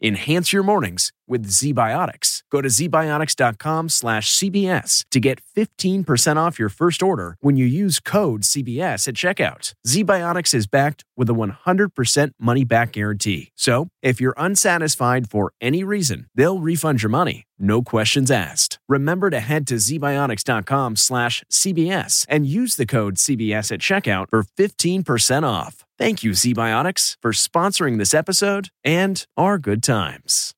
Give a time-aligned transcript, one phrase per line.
[0.00, 2.42] Enhance your mornings with ZBiotics.
[2.50, 7.98] Go to zbiotics.com slash CBS to get 15% off your first order when you use
[8.00, 9.74] code CBS at checkout.
[9.86, 13.50] ZBiotics is backed with a 100% money back guarantee.
[13.56, 17.44] So if you're unsatisfied for any reason, they'll refund your money.
[17.58, 18.78] No questions asked.
[18.88, 24.44] Remember to head to zbiotics.com slash CBS and use the code CBS at checkout for
[24.44, 25.84] 15% off.
[25.98, 30.54] Thank you, ZBiotics, for sponsoring this episode and our good times.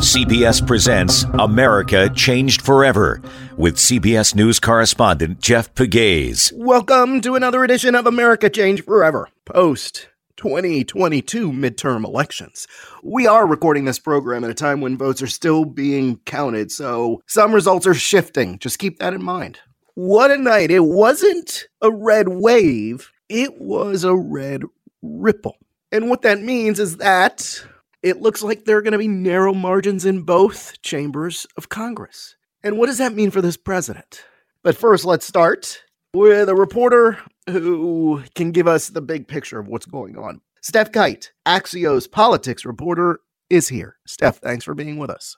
[0.00, 3.20] CBS presents America Changed Forever
[3.58, 6.52] with CBS News correspondent Jeff Pegues.
[6.56, 10.08] Welcome to another edition of America Changed Forever, post
[10.38, 12.66] 2022 midterm elections.
[13.02, 17.20] We are recording this program at a time when votes are still being counted, so
[17.26, 18.58] some results are shifting.
[18.58, 19.58] Just keep that in mind.
[20.00, 20.70] What a night.
[20.70, 24.62] It wasn't a red wave, it was a red
[25.02, 25.56] ripple.
[25.90, 27.66] And what that means is that
[28.00, 32.36] it looks like there are going to be narrow margins in both chambers of Congress.
[32.62, 34.24] And what does that mean for this president?
[34.62, 35.82] But first, let's start
[36.14, 40.42] with a reporter who can give us the big picture of what's going on.
[40.62, 43.18] Stef Kight, Axios politics reporter,
[43.50, 43.96] is here.
[44.08, 45.36] Stef, thanks for being with us.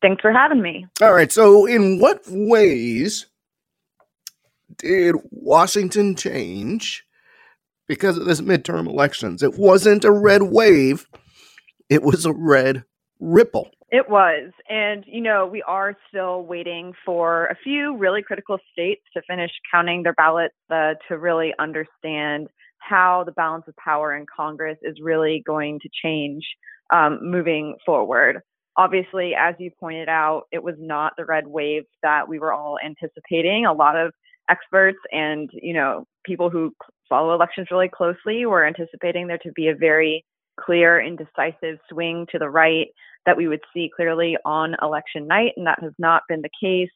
[0.00, 0.86] Thanks for having me.
[1.02, 1.30] All right.
[1.30, 3.26] So, in what ways
[4.80, 7.04] did Washington change
[7.86, 9.42] because of this midterm elections?
[9.42, 11.06] It wasn't a red wave,
[11.88, 12.84] it was a red
[13.20, 13.70] ripple.
[13.90, 14.52] It was.
[14.68, 19.50] And, you know, we are still waiting for a few really critical states to finish
[19.72, 22.48] counting their ballots uh, to really understand
[22.78, 26.44] how the balance of power in Congress is really going to change
[26.92, 28.40] um, moving forward.
[28.76, 32.78] Obviously, as you pointed out, it was not the red wave that we were all
[32.82, 33.66] anticipating.
[33.66, 34.14] A lot of
[34.50, 36.74] experts and you know people who
[37.08, 40.24] follow elections really closely were anticipating there to be a very
[40.58, 42.88] clear and decisive swing to the right
[43.26, 46.90] that we would see clearly on election night and that has not been the case.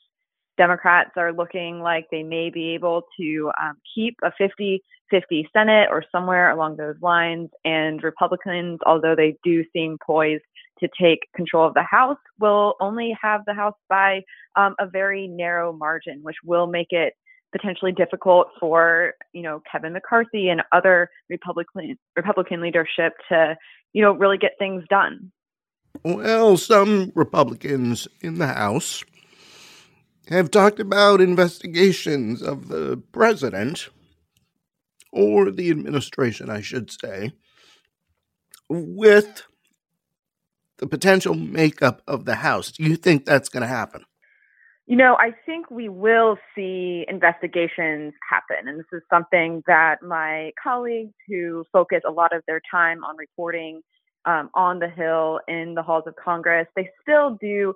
[0.56, 5.88] Democrats are looking like they may be able to um, keep a 50 50 senate
[5.90, 10.42] or somewhere along those lines and republicans although they do seem poised
[10.80, 14.22] to take control of the house will only have the house by
[14.56, 17.12] um, a very narrow margin which will make it
[17.54, 23.56] potentially difficult for you know Kevin McCarthy and other Republican Republican leadership to
[23.92, 25.30] you know really get things done.
[26.02, 29.04] Well, some Republicans in the House
[30.28, 33.88] have talked about investigations of the president
[35.12, 37.30] or the administration, I should say,
[38.68, 39.44] with
[40.78, 42.72] the potential makeup of the House.
[42.72, 44.04] Do you think that's going to happen?
[44.86, 48.68] You know, I think we will see investigations happen.
[48.68, 53.16] And this is something that my colleagues who focus a lot of their time on
[53.16, 53.80] reporting
[54.26, 57.72] um, on the Hill in the halls of Congress, they still do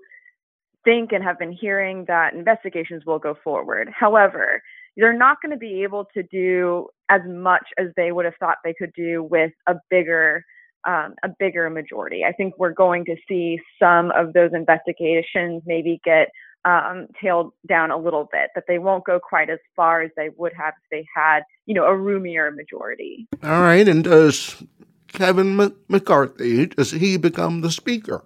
[0.85, 3.91] think and have been hearing that investigations will go forward.
[3.93, 4.63] However,
[4.97, 8.59] they're not going to be able to do as much as they would have thought
[8.65, 10.45] they could do with a bigger
[10.87, 12.25] um, a bigger majority.
[12.25, 16.29] I think we're going to see some of those investigations maybe get
[16.65, 20.31] um, tailed down a little bit, that they won't go quite as far as they
[20.37, 23.29] would have if they had, you know, a roomier majority.
[23.43, 23.87] All right.
[23.87, 24.63] And does
[25.09, 25.57] Kevin
[25.89, 28.25] McCarthy, does he become the speaker?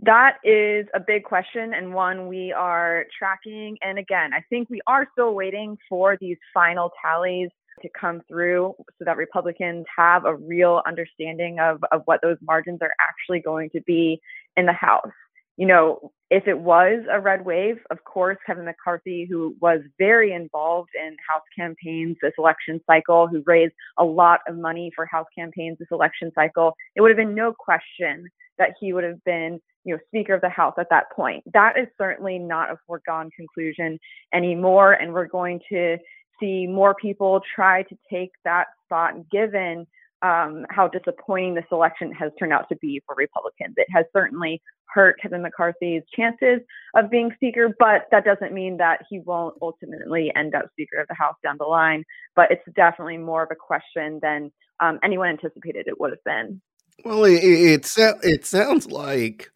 [0.00, 3.78] That is a big question and one we are tracking.
[3.82, 7.48] And again, I think we are still waiting for these final tallies
[7.82, 12.80] to come through so that Republicans have a real understanding of, of what those margins
[12.82, 14.20] are actually going to be
[14.56, 15.10] in the House.
[15.56, 20.32] You know, if it was a red wave, of course, Kevin McCarthy, who was very
[20.32, 25.26] involved in House campaigns this election cycle, who raised a lot of money for House
[25.36, 28.26] campaigns this election cycle, it would have been no question
[28.58, 31.44] that he would have been, you know, Speaker of the House at that point.
[31.52, 33.98] That is certainly not a foregone conclusion
[34.34, 35.96] anymore, and we're going to
[36.40, 39.86] see more people try to take that spot given
[40.26, 43.74] um, how disappointing this election has turned out to be for Republicans.
[43.76, 46.60] It has certainly hurt Kevin McCarthy's chances
[46.96, 51.08] of being Speaker, but that doesn't mean that he won't ultimately end up Speaker of
[51.08, 52.02] the House down the line.
[52.34, 54.50] But it's definitely more of a question than
[54.80, 56.60] um, anyone anticipated it would have been.
[57.04, 57.86] Well, it, it,
[58.22, 59.50] it sounds like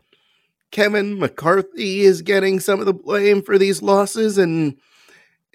[0.70, 4.76] Kevin McCarthy is getting some of the blame for these losses, and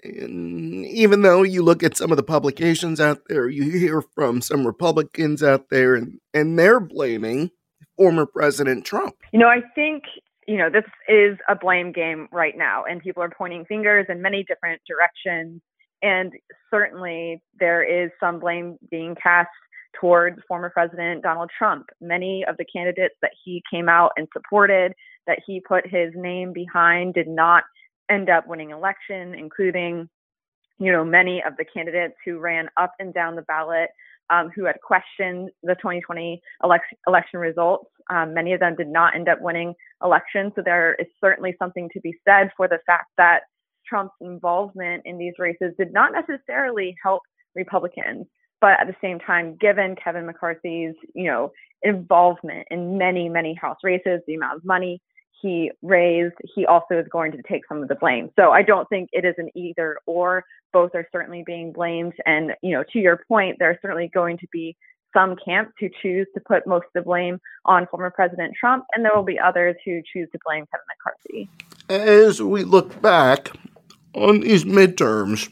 [0.02, 4.40] and even though you look at some of the publications out there, you hear from
[4.40, 7.50] some Republicans out there, and, and they're blaming
[7.96, 9.16] former President Trump.
[9.32, 10.04] You know, I think,
[10.46, 14.22] you know, this is a blame game right now, and people are pointing fingers in
[14.22, 15.60] many different directions.
[16.02, 16.32] And
[16.70, 19.48] certainly there is some blame being cast
[19.98, 21.86] towards former President Donald Trump.
[22.00, 24.92] Many of the candidates that he came out and supported,
[25.26, 27.64] that he put his name behind, did not
[28.10, 30.08] end up winning election, including,
[30.78, 33.90] you know, many of the candidates who ran up and down the ballot,
[34.30, 37.90] um, who had questioned the 2020 election, election results.
[38.10, 40.52] Um, many of them did not end up winning elections.
[40.56, 43.40] So there is certainly something to be said for the fact that
[43.86, 47.22] Trump's involvement in these races did not necessarily help
[47.54, 48.26] Republicans.
[48.60, 51.52] But at the same time, given Kevin McCarthy's, you know,
[51.82, 55.00] involvement in many, many House races, the amount of money
[55.40, 58.30] he raised, he also is going to take some of the blame.
[58.36, 60.44] So I don't think it is an either or.
[60.72, 62.14] Both are certainly being blamed.
[62.26, 64.76] And, you know, to your point, there are certainly going to be
[65.14, 69.04] some camps who choose to put most of the blame on former President Trump, and
[69.04, 71.48] there will be others who choose to blame Kevin McCarthy.
[71.88, 73.52] As we look back
[74.14, 75.48] on these midterms,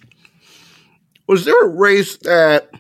[1.27, 2.71] was there a race that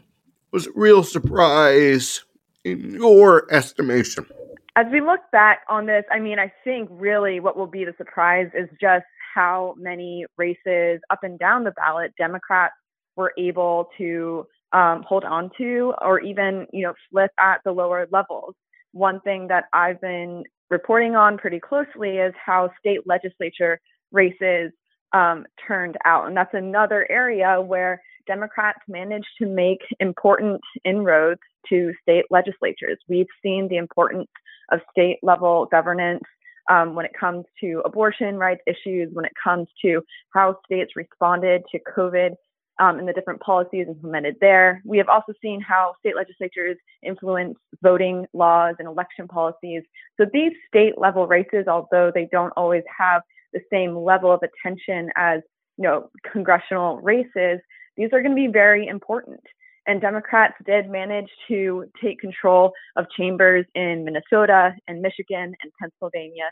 [0.52, 2.22] was a real surprise
[2.64, 4.26] in your estimation?
[4.76, 7.94] As we look back on this, I mean, I think really what will be the
[7.96, 9.04] surprise is just
[9.34, 12.74] how many races up and down the ballot Democrats
[13.16, 18.08] were able to um, hold on to or even, you know, flip at the lower
[18.10, 18.54] levels.
[18.92, 23.78] One thing that I've been reporting on pretty closely is how state legislature
[24.10, 24.72] races
[25.12, 26.26] um, turned out.
[26.26, 32.98] And that's another area where Democrats managed to make important inroads to state legislatures.
[33.08, 34.28] We've seen the importance
[34.70, 36.22] of state level governance
[36.70, 40.02] um, when it comes to abortion rights issues, when it comes to
[40.32, 42.34] how states responded to COVID
[42.80, 44.82] um, and the different policies implemented there.
[44.84, 49.82] We have also seen how state legislatures influence voting laws and election policies.
[50.18, 53.22] So these state level races, although they don't always have
[53.52, 55.40] the same level of attention as
[55.76, 57.60] you know congressional races,
[57.96, 59.40] these are going to be very important.
[59.86, 66.44] And Democrats did manage to take control of chambers in Minnesota and Michigan and Pennsylvania,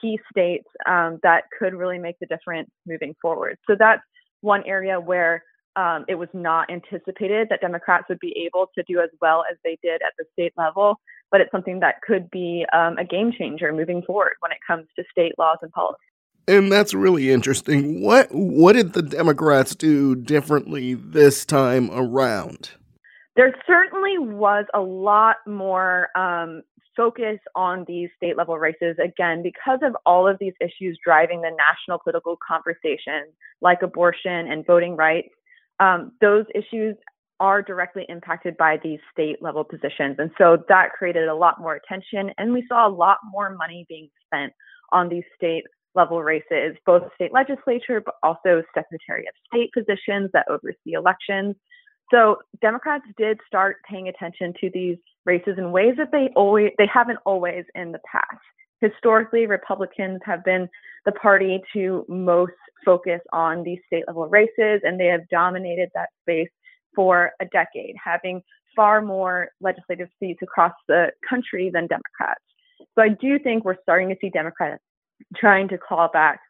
[0.00, 3.58] key states um, that could really make the difference moving forward.
[3.68, 4.02] So that's
[4.40, 5.44] one area where
[5.76, 9.56] um, it was not anticipated that Democrats would be able to do as well as
[9.62, 10.96] they did at the state level,
[11.30, 14.86] but it's something that could be um, a game changer moving forward when it comes
[14.96, 15.98] to state laws and policy.
[16.48, 18.02] And that's really interesting.
[18.02, 22.70] What what did the Democrats do differently this time around?
[23.40, 26.60] There certainly was a lot more um,
[26.94, 31.50] focus on these state level races, again, because of all of these issues driving the
[31.56, 33.32] national political conversation,
[33.62, 35.30] like abortion and voting rights.
[35.78, 36.96] Um, those issues
[37.40, 40.16] are directly impacted by these state level positions.
[40.18, 42.34] And so that created a lot more attention.
[42.36, 44.52] And we saw a lot more money being spent
[44.92, 50.44] on these state level races, both state legislature, but also Secretary of State positions that
[50.50, 51.56] oversee elections.
[52.10, 56.88] So Democrats did start paying attention to these races in ways that they always they
[56.92, 58.42] haven't always in the past.
[58.80, 60.68] Historically, Republicans have been
[61.04, 62.52] the party to most
[62.84, 66.48] focus on these state level races, and they have dominated that space
[66.94, 68.42] for a decade, having
[68.74, 72.42] far more legislative seats across the country than Democrats.
[72.94, 74.82] So I do think we're starting to see Democrats
[75.36, 76.40] trying to claw back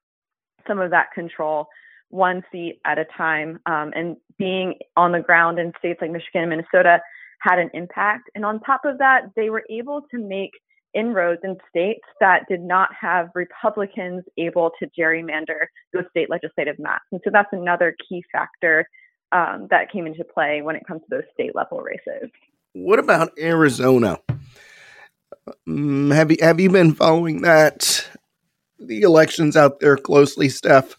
[0.67, 1.67] some of that control
[2.11, 3.61] one seat at a time.
[3.67, 7.00] Um, and being on the ground in states like Michigan and Minnesota
[7.40, 8.31] had an impact.
[8.35, 10.50] And on top of that, they were able to make
[10.95, 17.05] inroads in states that did not have Republicans able to gerrymander those state legislative maps.
[17.12, 18.87] And so that's another key factor
[19.33, 22.31] um, that came into play when it comes to those state level races.
[22.73, 24.19] What about Arizona?
[25.67, 28.09] Um, have you have you been following that
[28.79, 30.95] the elections out there closely, Stef?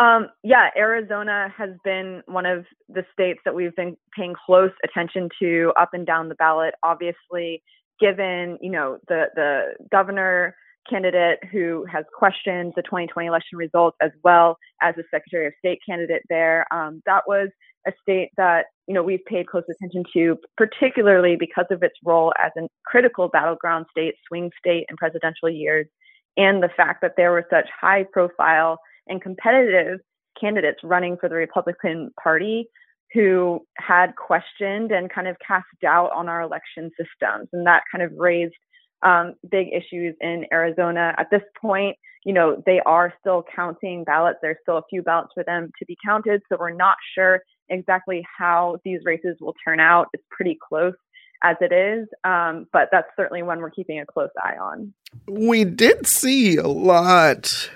[0.00, 5.28] Um, yeah, Arizona has been one of the states that we've been paying close attention
[5.40, 6.74] to up and down the ballot.
[6.84, 7.62] Obviously,
[8.00, 10.54] given you know the the governor
[10.88, 15.80] candidate who has questioned the 2020 election results as well as the Secretary of State
[15.86, 17.48] candidate there, um, that was
[17.86, 22.32] a state that you know we've paid close attention to, particularly because of its role
[22.42, 25.88] as a critical battleground state, swing state in presidential years,
[26.36, 28.78] and the fact that there were such high profile
[29.08, 30.00] and competitive
[30.40, 32.68] candidates running for the Republican Party
[33.14, 37.48] who had questioned and kind of cast doubt on our election systems.
[37.52, 38.54] And that kind of raised
[39.02, 41.14] um, big issues in Arizona.
[41.16, 44.38] At this point, you know, they are still counting ballots.
[44.42, 46.42] There's still a few ballots for them to be counted.
[46.48, 50.08] So we're not sure exactly how these races will turn out.
[50.12, 50.94] It's pretty close
[51.42, 54.92] as it is, um, but that's certainly one we're keeping a close eye on.
[55.28, 57.70] We did see a lot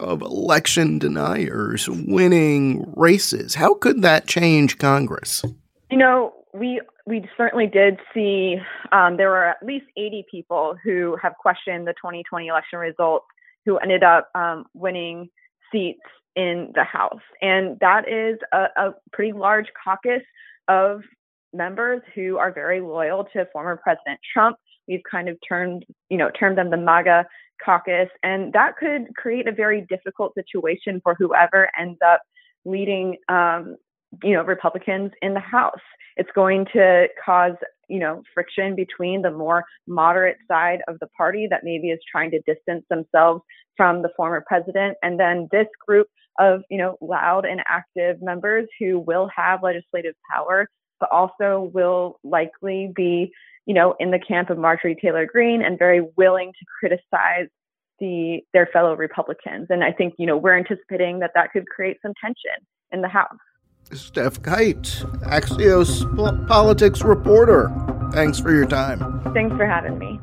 [0.00, 3.54] of election deniers winning races.
[3.54, 5.44] How could that change Congress?
[5.90, 8.56] You know, we we certainly did see
[8.92, 13.26] um, there were at least 80 people who have questioned the 2020 election results
[13.64, 15.28] who ended up um, winning
[15.72, 16.00] seats
[16.36, 20.22] in the House, and that is a, a pretty large caucus
[20.68, 21.02] of
[21.52, 24.56] members who are very loyal to former President Trump.
[24.86, 27.26] We've kind of turned, you know, termed them the MAGA
[27.64, 32.20] caucus, and that could create a very difficult situation for whoever ends up
[32.64, 33.76] leading, um,
[34.22, 35.80] you know, Republicans in the House.
[36.16, 37.54] It's going to cause,
[37.88, 42.30] you know, friction between the more moderate side of the party that maybe is trying
[42.32, 43.42] to distance themselves
[43.76, 48.66] from the former president, and then this group of, you know, loud and active members
[48.78, 50.68] who will have legislative power,
[51.00, 53.32] but also will likely be
[53.66, 57.48] you know, in the camp of Marjorie Taylor Greene and very willing to criticize
[58.00, 59.68] the their fellow Republicans.
[59.70, 63.08] And I think, you know, we're anticipating that that could create some tension in the
[63.08, 63.28] House.
[63.90, 64.82] Stef Kight,
[65.24, 66.04] Axios
[66.48, 67.72] politics reporter.
[68.12, 69.20] Thanks for your time.
[69.34, 70.18] Thanks for having me.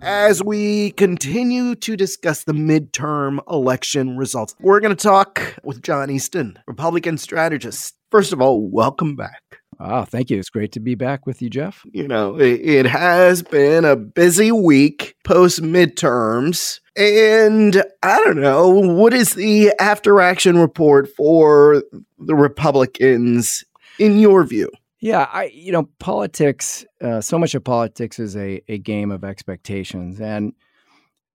[0.00, 6.10] As we continue to discuss the midterm election results, we're going to talk with John
[6.10, 7.94] Easton, Republican strategist.
[8.10, 9.61] First of all, welcome back.
[9.84, 10.38] Ah, thank you.
[10.38, 11.84] It's great to be back with you, Jeff.
[11.90, 16.78] You know, it, it has been a busy week post midterms.
[16.96, 21.82] And I don't know, what is the after action report for
[22.18, 23.64] the Republicans
[23.98, 24.70] in your view?
[25.00, 29.24] Yeah, I you know, politics, uh, so much of politics is a, a game of
[29.24, 30.20] expectations.
[30.20, 30.52] And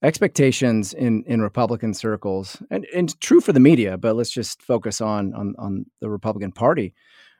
[0.01, 5.01] expectations in, in Republican circles, and, and true for the media, but let's just focus
[5.01, 6.93] on on, on the Republican Party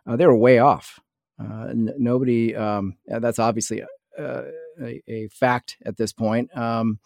[0.08, 1.00] uh, they were way off.
[1.40, 3.82] Uh, n- nobody, um, that's obviously
[4.18, 4.46] a,
[4.82, 6.56] a, a, fact at this point.
[6.58, 7.00] Um,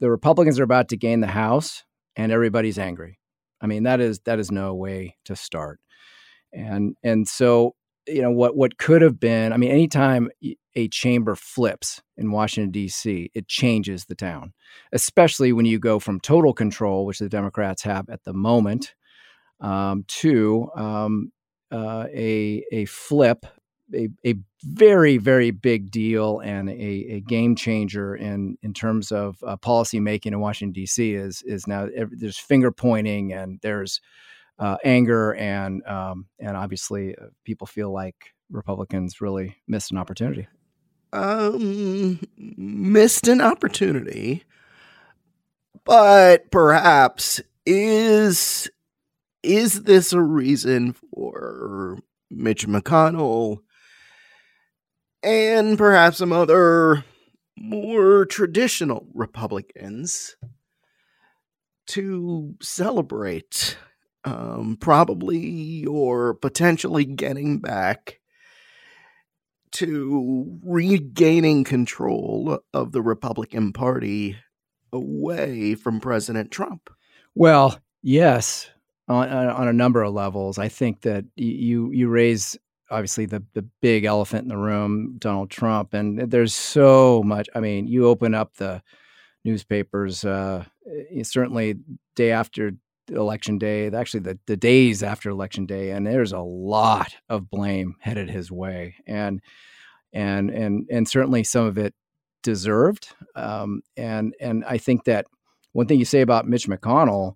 [0.00, 1.84] the Republicans are about to gain the House,
[2.16, 3.18] and everybody's angry.
[3.60, 5.80] I mean, that is that is no way to start.
[6.52, 7.74] And and so
[8.06, 9.52] you know what what could have been.
[9.52, 10.30] I mean, anytime
[10.74, 14.52] a chamber flips in Washington D.C., it changes the town,
[14.92, 18.94] especially when you go from total control, which the Democrats have at the moment,
[19.60, 21.32] um, to um,
[21.70, 23.46] uh, a a flip,
[23.94, 29.36] a, a very very big deal and a, a game changer in in terms of
[29.46, 31.14] uh, policy making in Washington D.C.
[31.14, 34.00] is is now there's finger pointing and there's
[34.58, 40.48] uh, anger and um, and obviously uh, people feel like Republicans really missed an opportunity.
[41.12, 44.44] Um, missed an opportunity,
[45.84, 48.68] but perhaps is
[49.46, 51.98] is this a reason for
[52.30, 53.58] Mitch McConnell
[55.22, 57.04] and perhaps some other
[57.56, 60.36] more traditional Republicans
[61.86, 63.78] to celebrate
[64.24, 68.18] um, probably or potentially getting back
[69.72, 74.36] to regaining control of the Republican Party
[74.92, 76.90] away from President Trump?
[77.34, 78.68] Well, yes,
[79.08, 80.58] on, on a number of levels.
[80.58, 82.56] I think that you you raise
[82.90, 87.48] obviously the the big elephant in the room, Donald Trump, and there's so much.
[87.54, 88.82] I mean, you open up the
[89.44, 90.64] newspapers, uh,
[91.22, 91.76] certainly
[92.16, 92.72] day after
[93.08, 97.94] election day, actually the, the days after election day, and there's a lot of blame
[98.00, 99.40] headed his way, and
[100.12, 101.94] and and and certainly some of it
[102.42, 103.08] deserved.
[103.34, 105.26] Um, and and I think that
[105.72, 107.34] one thing you say about Mitch McConnell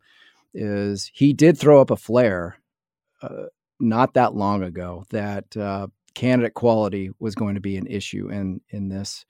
[0.54, 2.58] is he did throw up a flare
[3.22, 3.44] uh,
[3.78, 8.60] not that long ago that uh, candidate quality was going to be an issue in
[8.70, 9.24] in this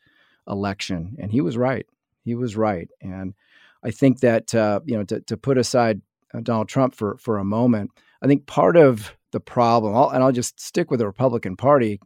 [0.48, 1.86] election, and he was right.
[2.24, 3.34] He was right, and
[3.82, 6.00] I think that uh, you know to, to put aside
[6.34, 7.90] uh, Donald Trump for for a moment,
[8.22, 12.00] I think part of the problem, I'll, and I'll just stick with the Republican Party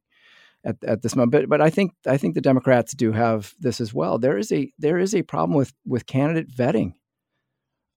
[0.64, 1.32] at, at this moment.
[1.32, 4.18] But but I think I think the Democrats do have this as well.
[4.18, 6.94] There is a there is a problem with with candidate vetting,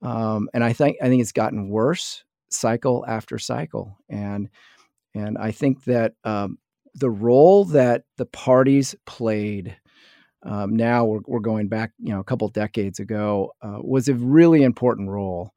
[0.02, 4.50] um, and I think I think it's gotten worse cycle after cycle, and
[5.14, 6.58] and I think that um,
[6.94, 9.78] the role that the parties played.
[10.44, 14.14] Um, now we're, we're going back, you know, a couple decades ago, uh, was a
[14.14, 15.52] really important role,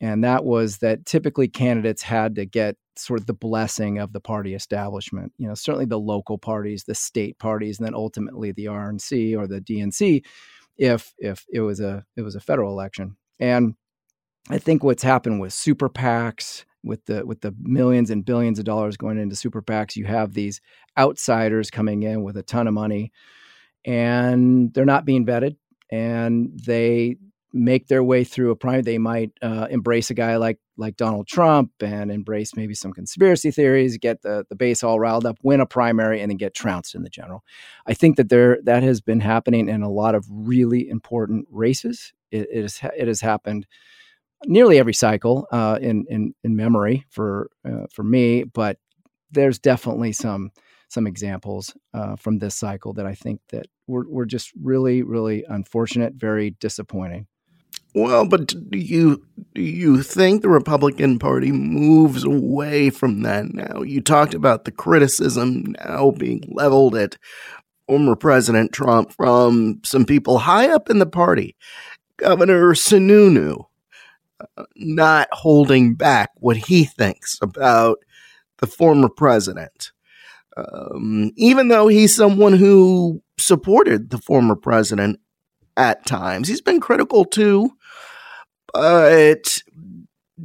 [0.00, 4.20] and that was that typically candidates had to get sort of the blessing of the
[4.20, 5.32] party establishment.
[5.38, 9.46] You know, certainly the local parties, the state parties, and then ultimately the RNC or
[9.46, 10.24] the DNC,
[10.76, 13.16] if if it was a it was a federal election.
[13.38, 13.74] And
[14.48, 18.64] I think what's happened with super PACs, with the with the millions and billions of
[18.64, 20.60] dollars going into super PACs, you have these
[20.96, 23.12] outsiders coming in with a ton of money,
[23.84, 25.56] and they're not being vetted,
[25.90, 27.16] and they
[27.56, 28.82] make their way through a primary.
[28.82, 33.50] They might uh, embrace a guy like like Donald Trump and embrace maybe some conspiracy
[33.50, 36.94] theories, get the the base all riled up, win a primary, and then get trounced
[36.94, 37.42] in the general.
[37.86, 42.12] I think that there that has been happening in a lot of really important races.
[42.30, 43.66] It, it has it has happened
[44.44, 48.78] nearly every cycle uh, in in in memory for uh, for me, but
[49.30, 50.50] there's definitely some
[50.88, 55.44] some examples uh, from this cycle that I think that were, were just really, really
[55.48, 57.26] unfortunate, very disappointing.
[57.96, 59.24] Well, but do you
[59.54, 63.80] do you think the Republican Party moves away from that now?
[63.80, 67.16] You talked about the criticism now being leveled at
[67.88, 71.56] former President Trump from some people high up in the party.
[72.18, 73.64] Governor Sununu
[74.58, 77.96] uh, not holding back what he thinks about
[78.58, 79.92] the former president.
[80.54, 85.18] Um, even though he's someone who supported the former president
[85.78, 87.72] at times, he's been critical too
[88.76, 89.62] but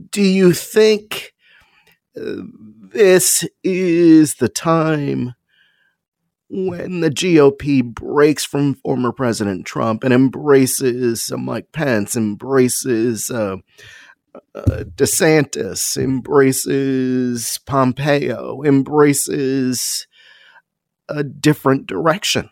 [0.10, 1.34] do you think
[2.15, 2.44] uh,
[2.94, 5.36] this is the time
[6.50, 13.58] when the GOP breaks from former President Trump and embraces uh, Mike Pence, embraces uh,
[14.56, 20.08] uh, DeSantis, embraces Pompeo, embraces
[21.10, 22.50] a different direction?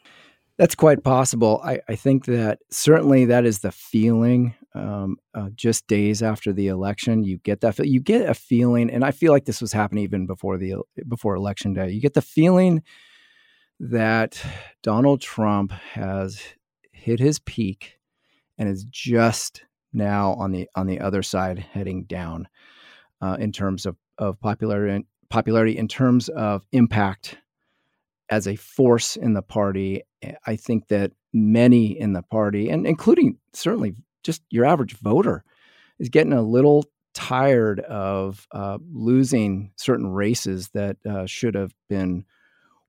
[0.57, 1.61] That's quite possible.
[1.63, 6.67] I, I think that certainly that is the feeling um, uh, just days after the
[6.67, 7.23] election.
[7.23, 10.27] You get that you get a feeling, and I feel like this was happening even
[10.27, 10.75] before the
[11.07, 11.89] before election day.
[11.89, 12.83] You get the feeling
[13.79, 14.41] that
[14.83, 16.41] Donald Trump has
[16.91, 17.97] hit his peak
[18.57, 22.47] and is just now on the on the other side heading down
[23.21, 27.37] uh, in terms of of popularity popularity in terms of impact
[28.29, 30.01] as a force in the party.
[30.45, 35.43] I think that many in the party, and including certainly just your average voter
[35.99, 42.25] is getting a little tired of uh, losing certain races that uh, should have been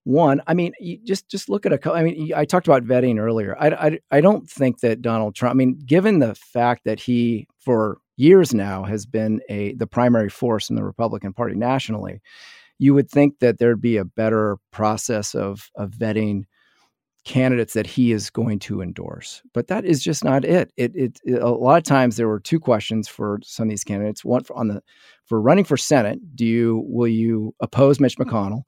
[0.05, 0.41] won.
[0.47, 0.73] I mean,
[1.05, 1.93] just just look at a.
[1.93, 3.57] I mean, I talked about vetting earlier.
[3.59, 5.53] I, I I don't think that Donald Trump.
[5.53, 10.29] I mean, given the fact that he for years now has been a the primary
[10.29, 12.21] force in the Republican Party nationally,
[12.79, 16.45] you would think that there'd be a better process of of vetting
[17.25, 19.43] candidates that he is going to endorse.
[19.53, 20.73] But that is just not it.
[20.77, 21.43] It, it, it.
[21.43, 24.25] a lot of times there were two questions for some of these candidates.
[24.25, 24.83] One for, on the
[25.27, 28.63] for running for Senate, do you will you oppose Mitch McConnell,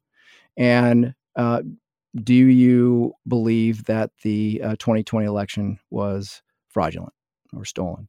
[0.57, 1.63] and uh,
[2.23, 7.15] do you believe that the uh, 2020 election was fraudulent
[7.55, 8.09] or stolen?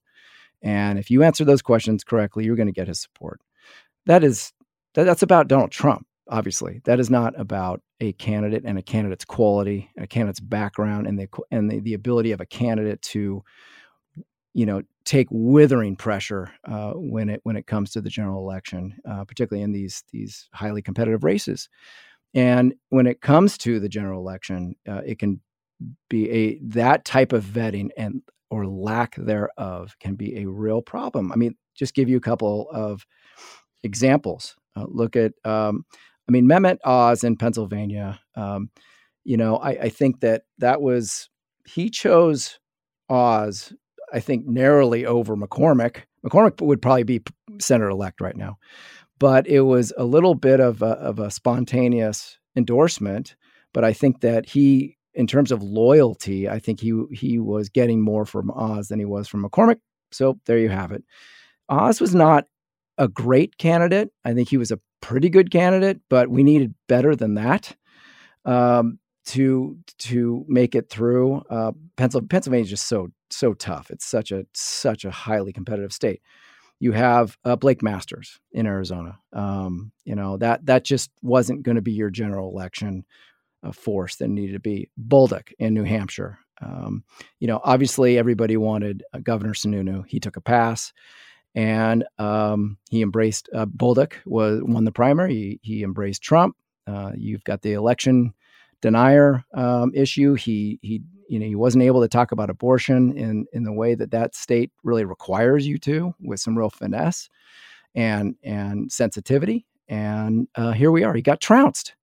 [0.62, 3.42] And if you answer those questions correctly, you're going to get his support.
[4.06, 4.54] That is
[4.94, 9.26] that, that's about Donald Trump obviously that is not about a candidate and a candidate's
[9.26, 13.44] quality and a candidate's background and the and the, the ability of a candidate to
[14.54, 18.96] you know take withering pressure uh, when it when it comes to the general election
[19.10, 21.70] uh, particularly in these these highly competitive races.
[22.36, 25.42] And when it comes to the general election uh, it can
[26.10, 31.32] be a that type of vetting and or lack thereof can be a real problem.
[31.32, 33.06] I mean just give you a couple of
[33.84, 34.56] examples.
[34.76, 35.86] Uh, look at um,
[36.28, 38.70] I mean, Mehmet Oz in Pennsylvania, um,
[39.24, 41.30] you know, I, I, think that that was,
[41.66, 42.60] he chose
[43.10, 43.74] Oz,
[44.14, 46.04] I think, narrowly over McCormick.
[46.26, 47.22] McCormick would probably be
[47.60, 48.58] senator elect right now,
[49.20, 53.36] but it was a little bit of a, of a spontaneous endorsement.
[53.74, 58.02] But I think that he in terms of loyalty, I think he he was getting
[58.02, 59.80] more from Oz than he was from McCormick.
[60.12, 61.04] So there you have it.
[61.70, 62.46] Oz was not
[62.98, 64.10] a great candidate.
[64.26, 67.76] I think he was a pretty good candidate, but we needed better than that
[68.46, 71.44] um, to to make it through.
[71.50, 73.92] Uh, Pennsylvania, is just so so tough.
[73.92, 76.22] It's such a such a highly competitive state.
[76.80, 79.20] You have uh, Blake Masters in Arizona.
[79.34, 83.04] Um, you know that that just wasn't going to be your general election
[83.62, 84.90] uh, force that needed to be.
[84.98, 86.40] Bolduc in New Hampshire.
[86.62, 87.04] Um,
[87.42, 90.06] you know, obviously everybody wanted uh, Governor Sununu.
[90.08, 90.94] He took a pass
[91.56, 95.34] and um, he embraced uh, Bolduc was won the primary.
[95.34, 96.56] He, he embraced Trump.
[96.88, 98.34] Uh, you've got the election
[98.82, 100.34] denier um, issue.
[100.34, 103.96] He he you know he wasn't able to talk about abortion in in the way
[103.96, 107.30] that that state really requires you to, with some real finesse
[107.96, 109.66] and and sensitivity.
[109.88, 111.14] And uh, here we are.
[111.14, 111.96] He got trounced.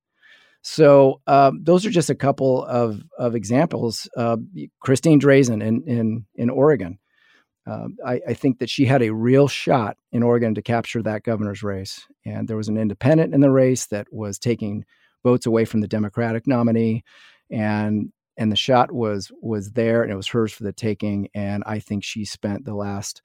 [0.63, 4.09] So um, those are just a couple of of examples.
[4.17, 4.37] Uh,
[4.81, 6.99] Christine Drazan in in in Oregon.
[7.67, 11.25] Um, I, I, think that she had a real shot in Oregon to capture that
[11.25, 12.07] governor's race.
[12.25, 14.85] And there was an independent in the race that was taking
[15.23, 17.05] votes away from the Democratic nominee,
[17.51, 21.29] and and the shot was was there, and it was hers for the taking.
[21.35, 23.23] And I think she spent the last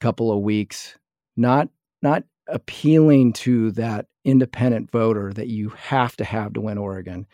[0.00, 0.96] couple of weeks
[1.36, 1.68] not
[2.02, 7.26] not appealing to that independent voter that you have to have to win Oregon,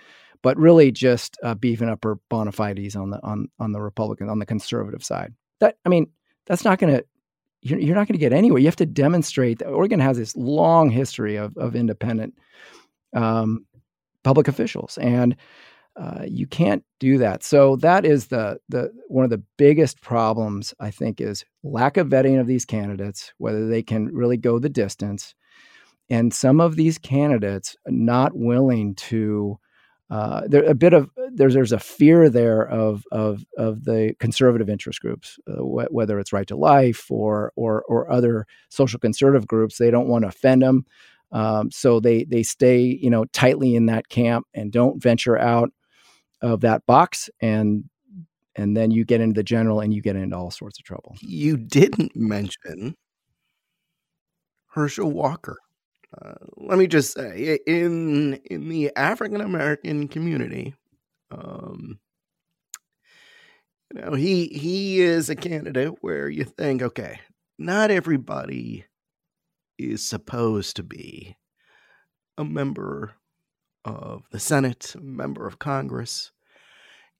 [0.42, 4.28] but really just uh, beefing up her bona fides on the on on the Republican
[4.28, 5.34] on the conservative side.
[5.60, 6.08] That I mean,
[6.50, 7.04] that's not going to
[7.62, 8.58] you're, you're not going to get anywhere.
[8.58, 12.34] You have to demonstrate that Oregon has this long history of, of independent
[13.14, 13.66] um,
[14.24, 15.36] public officials, and
[15.96, 17.44] uh, you can't do that.
[17.44, 22.08] So that is the the one of the biggest problems I think is lack of
[22.08, 25.34] vetting of these candidates, whether they can really go the distance,
[26.08, 29.56] and some of these candidates not willing to
[30.10, 34.68] uh, there a bit of there's there's a fear there of of of the conservative
[34.68, 39.46] interest groups, uh, wh- whether it's Right to Life or or or other social conservative
[39.46, 39.78] groups.
[39.78, 40.84] They don't want to offend them,
[41.32, 45.70] um, so they they stay you know tightly in that camp and don't venture out
[46.42, 47.30] of that box.
[47.40, 47.84] And
[48.56, 51.16] and then you get into the general and you get into all sorts of trouble.
[51.20, 52.96] You didn't mention
[54.66, 55.58] Herschel Walker.
[56.16, 60.74] Uh, let me just say, in in the African American community,
[61.30, 62.00] um,
[63.94, 67.20] you know, he he is a candidate where you think, okay,
[67.58, 68.84] not everybody
[69.78, 71.36] is supposed to be
[72.36, 73.14] a member
[73.84, 76.32] of the Senate, a member of Congress.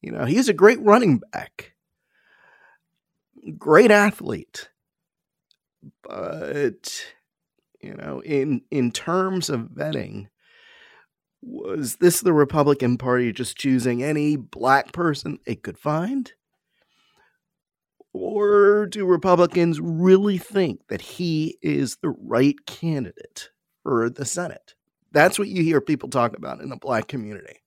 [0.03, 1.75] You know, he's a great running back,
[3.59, 4.71] great athlete,
[6.03, 7.05] but
[7.81, 10.29] you know, in in terms of vetting,
[11.43, 16.33] was this the Republican Party just choosing any black person they could find?
[18.13, 23.51] Or do Republicans really think that he is the right candidate
[23.83, 24.75] for the Senate?
[25.13, 27.61] That's what you hear people talk about in the black community.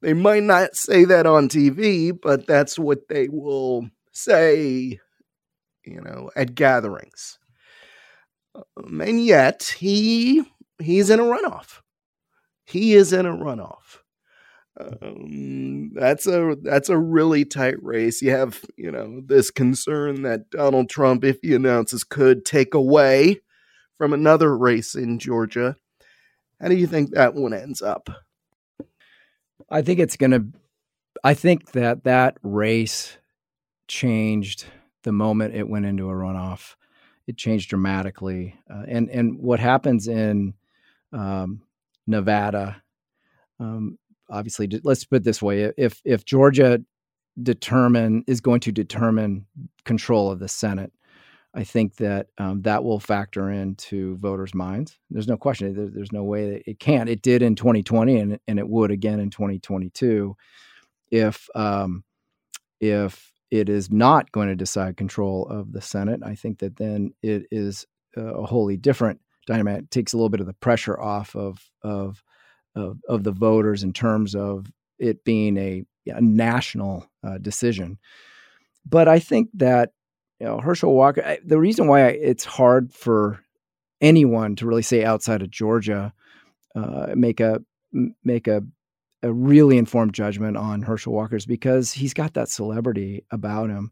[0.00, 5.00] They might not say that on TV, but that's what they will say,
[5.84, 7.38] you know, at gatherings.
[8.76, 10.44] And yet he
[10.78, 11.80] he's in a runoff.
[12.64, 13.98] He is in a runoff.
[14.78, 18.20] Um, that's a that's a really tight race.
[18.22, 23.40] You have you know this concern that Donald Trump, if he announces, could take away
[23.98, 25.76] from another race in Georgia.
[26.60, 28.10] How do you think that one ends up?
[29.70, 30.46] I think it's going to.
[31.22, 33.16] I think that that race
[33.86, 34.64] changed
[35.04, 36.74] the moment it went into a runoff
[37.26, 38.54] it changed dramatically.
[38.70, 40.54] Uh, and and what happens in
[41.12, 41.62] um,
[42.06, 42.82] Nevada,
[43.60, 43.98] um,
[44.30, 46.80] obviously, let's put it this way: if if Georgia
[47.42, 49.46] determine is going to determine
[49.84, 50.92] control of the Senate,
[51.54, 54.98] I think that um, that will factor into voters' minds.
[55.10, 55.74] There's no question.
[55.74, 57.08] There, there's no way that it can't.
[57.08, 60.36] It did in 2020, and and it would again in 2022
[61.10, 62.04] if um,
[62.80, 67.14] if it is not going to decide control of the Senate, I think that then
[67.22, 67.86] it is
[68.16, 69.84] a wholly different dynamic.
[69.84, 72.20] It takes a little bit of the pressure off of of
[72.74, 74.66] of, of the voters in terms of
[74.98, 77.98] it being a, a national uh, decision.
[78.84, 79.92] But I think that
[80.40, 81.24] you know, Herschel Walker.
[81.24, 83.38] I, the reason why it's hard for
[84.00, 86.12] anyone to really say outside of Georgia
[86.74, 87.62] uh, make a
[88.24, 88.64] make a
[89.24, 93.90] a really informed judgment on Herschel Walker's because he's got that celebrity about him.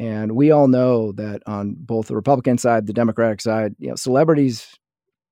[0.00, 3.94] And we all know that on both the Republican side, the Democratic side, you know,
[3.94, 4.76] celebrities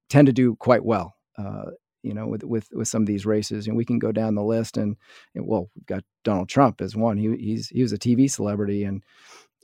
[0.09, 1.17] tend to do quite well.
[1.37, 1.73] Uh,
[2.05, 4.43] you know, with with with some of these races, and we can go down the
[4.43, 4.77] list.
[4.77, 4.97] And,
[5.35, 7.17] and well, we've got Donald Trump as one.
[7.17, 9.03] He he's he was a TV celebrity and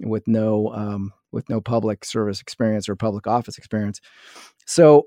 [0.01, 4.01] with no um, with no public service experience or public office experience.
[4.67, 5.07] So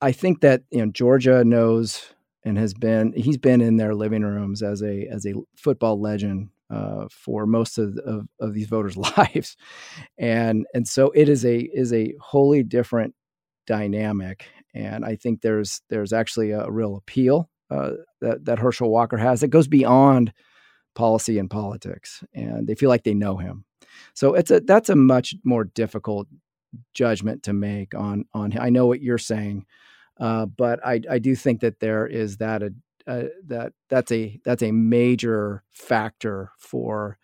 [0.00, 2.12] I think that you know Georgia knows
[2.44, 6.50] and has been he's been in their living rooms as a as a football legend
[6.70, 9.56] uh, for most of, of, of these voters' lives,
[10.18, 13.14] and and so it is a is a wholly different
[13.66, 19.16] dynamic, and I think there's there's actually a real appeal uh, that that Herschel Walker
[19.16, 20.32] has that goes beyond
[20.94, 23.64] policy and politics, and they feel like they know him.
[24.14, 26.28] So it's a that's a much more difficult
[26.94, 28.56] judgment to make on on.
[28.58, 29.66] I know what you're saying,
[30.20, 32.72] uh, but I I do think that there is that a,
[33.06, 37.18] uh, that that's a that's a major factor for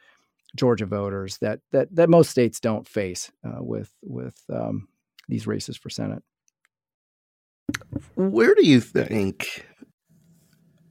[0.56, 4.88] Georgia voters that that that most states don't face uh, with with um,
[5.28, 6.22] these races for Senate.
[8.14, 9.66] Where do you think?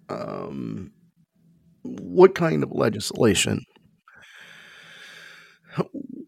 [0.10, 0.92] Um,
[1.82, 3.66] what kind of legislation?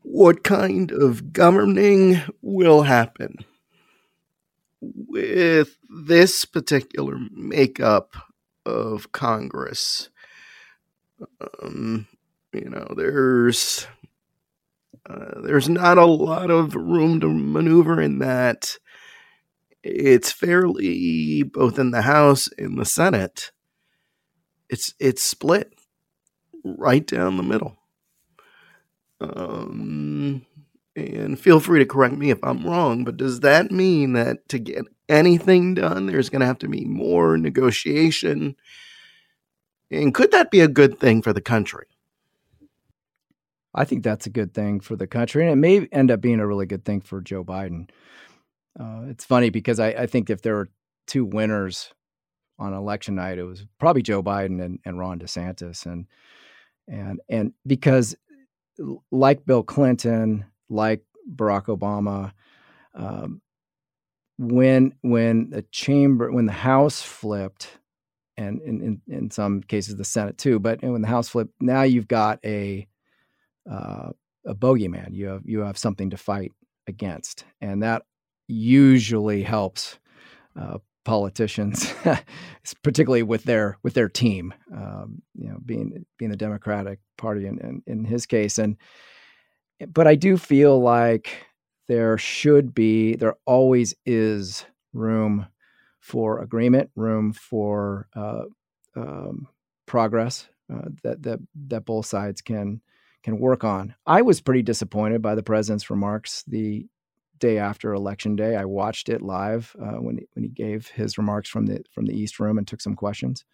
[0.04, 3.36] What kind of governing will happen
[4.82, 8.16] with this particular makeup
[8.66, 10.10] of Congress?
[11.64, 12.08] Um,
[12.54, 13.88] you know, there's
[15.10, 18.78] uh, there's not a lot of room to maneuver in that.
[19.84, 23.52] It's fairly both in the House and the Senate
[24.70, 25.74] it's it's split
[26.64, 27.78] right down the middle.
[29.22, 30.46] Um,
[31.08, 34.60] and feel free to correct me if I'm wrong, but does that mean that to
[34.60, 38.56] get anything done, there's going to have to be more negotiation?
[39.92, 41.88] And could that be a good thing for the country?
[43.74, 46.40] I think that's a good thing for the country, and it may end up being
[46.40, 47.90] a really good thing for Joe Biden.
[48.80, 50.70] Uh, it's funny because I, I, think if there were
[51.06, 51.92] two winners
[52.58, 56.08] on election night, it was probably Joe Biden and, and Ron DeSantis, and
[56.88, 58.16] and and because
[59.12, 61.04] like Bill Clinton, like
[61.34, 62.32] Barack Obama,
[62.94, 63.42] um,
[64.38, 67.78] when when the chamber when the House flipped,
[68.38, 71.84] and in, in, in some cases the Senate too, but when the House flipped, now
[71.84, 72.88] you've got a
[73.70, 74.10] uh,
[74.46, 75.14] a bogeyman.
[75.14, 76.52] You have you have something to fight
[76.88, 78.04] against, and that
[78.48, 80.00] usually helps
[80.60, 81.94] uh, politicians,
[82.84, 84.54] particularly with their with their team.
[84.74, 88.78] Um, you know, being being the Democratic Party in, in, in his case, and
[89.88, 91.46] but I do feel like
[91.88, 95.48] there should be, there always is room
[96.00, 98.44] for agreement, room for uh,
[98.96, 99.48] um,
[99.86, 102.82] progress uh, that that that both sides can
[103.24, 103.96] can work on.
[104.06, 106.88] I was pretty disappointed by the president's remarks the
[107.38, 108.56] day after election day.
[108.56, 112.06] I watched it live uh, when he, when he gave his remarks from the from
[112.06, 113.46] the East Room and took some questions.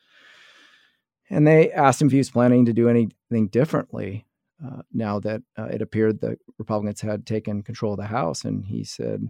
[1.29, 4.24] And they asked him if he was planning to do anything differently
[4.63, 8.65] uh, now that uh, it appeared the Republicans had taken control of the House, and
[8.65, 9.27] he said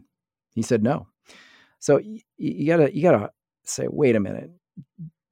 [0.53, 1.07] he said no.
[1.79, 3.31] So y- you gotta you gotta
[3.65, 4.51] say, wait a minute.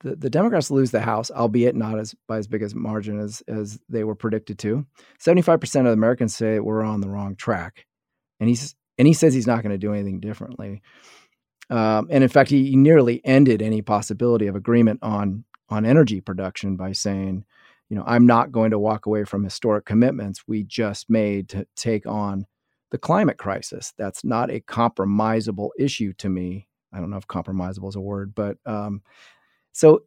[0.01, 3.41] The, the Democrats lose the House, albeit not as by as big as margin as
[3.47, 4.86] as they were predicted to.
[5.19, 7.86] Seventy five percent of Americans say we're on the wrong track,
[8.39, 10.82] and he's and he says he's not going to do anything differently.
[11.69, 16.75] Um, and in fact, he nearly ended any possibility of agreement on on energy production
[16.75, 17.45] by saying,
[17.93, 21.67] you know, I'm not going to walk away from historic commitments we just made to
[21.75, 22.47] take on
[22.89, 23.93] the climate crisis.
[23.99, 26.67] That's not a compromisable issue to me.
[26.91, 29.03] I don't know if compromisable is a word, but um,
[29.73, 30.06] so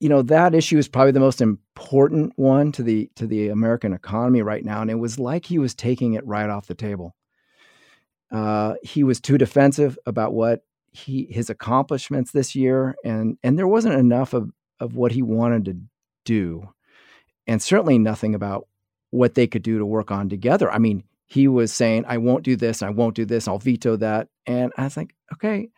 [0.00, 3.92] you know that issue is probably the most important one to the to the American
[3.92, 7.14] economy right now, and it was like he was taking it right off the table.
[8.32, 13.68] Uh, he was too defensive about what he his accomplishments this year, and and there
[13.68, 15.76] wasn't enough of of what he wanted to
[16.24, 16.68] do,
[17.46, 18.66] and certainly nothing about
[19.10, 20.70] what they could do to work on together.
[20.70, 23.96] I mean, he was saying, "I won't do this, I won't do this, I'll veto
[23.96, 25.70] that," and I was like, "Okay."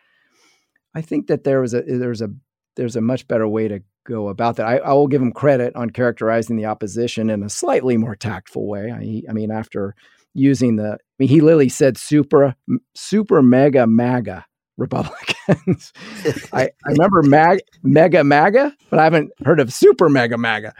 [0.94, 2.30] I think that there was a eh, there's a
[2.76, 4.66] there's a much better way to go about that.
[4.66, 8.66] I, I, will give him credit on characterizing the opposition in a slightly more tactful
[8.66, 8.90] way.
[8.90, 9.94] I, I mean, after
[10.34, 10.94] using the.
[10.94, 12.54] I mean, he literally said super,
[12.94, 14.44] super mega MAGA
[14.82, 15.92] Republicans.
[16.52, 20.74] I, I remember mag, mega MAGA, but I haven't heard of super mega MAGA.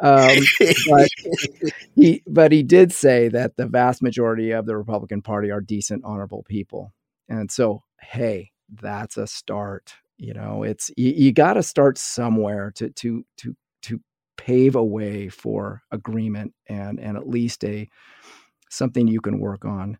[0.00, 0.38] Um,
[0.88, 1.08] but
[1.94, 6.04] he, but he did say that the vast majority of the Republican Party are decent,
[6.04, 6.92] honorable people,
[7.28, 9.94] and so hey, that's a start.
[10.18, 14.00] You know, it's you, you got to start somewhere to to to to
[14.36, 17.88] pave a way for agreement and and at least a
[18.68, 19.98] something you can work on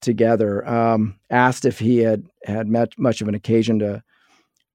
[0.00, 0.66] together.
[0.68, 4.02] Um, asked if he had had met much of an occasion to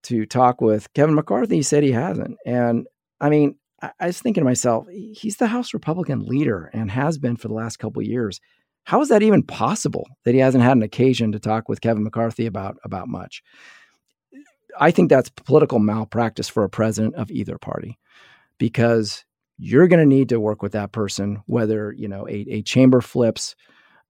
[0.03, 1.55] to talk with Kevin McCarthy.
[1.57, 2.37] He said he hasn't.
[2.45, 2.87] And
[3.19, 7.17] I mean, I, I was thinking to myself, he's the House Republican leader and has
[7.17, 8.39] been for the last couple years.
[8.83, 12.03] How is that even possible that he hasn't had an occasion to talk with Kevin
[12.03, 13.41] McCarthy about about much?
[14.79, 17.97] I think that's political malpractice for a president of either party
[18.57, 19.25] because
[19.57, 23.01] you're going to need to work with that person, whether you know a, a chamber
[23.01, 23.55] flips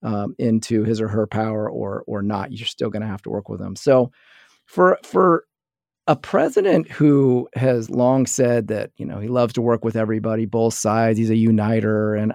[0.03, 2.51] um, into his or her power or or not.
[2.51, 3.75] You're still going to have to work with them.
[3.75, 4.12] So,
[4.65, 5.45] for for
[6.08, 10.45] a president who has long said that you know he loves to work with everybody,
[10.45, 12.34] both sides, he's a uniter, and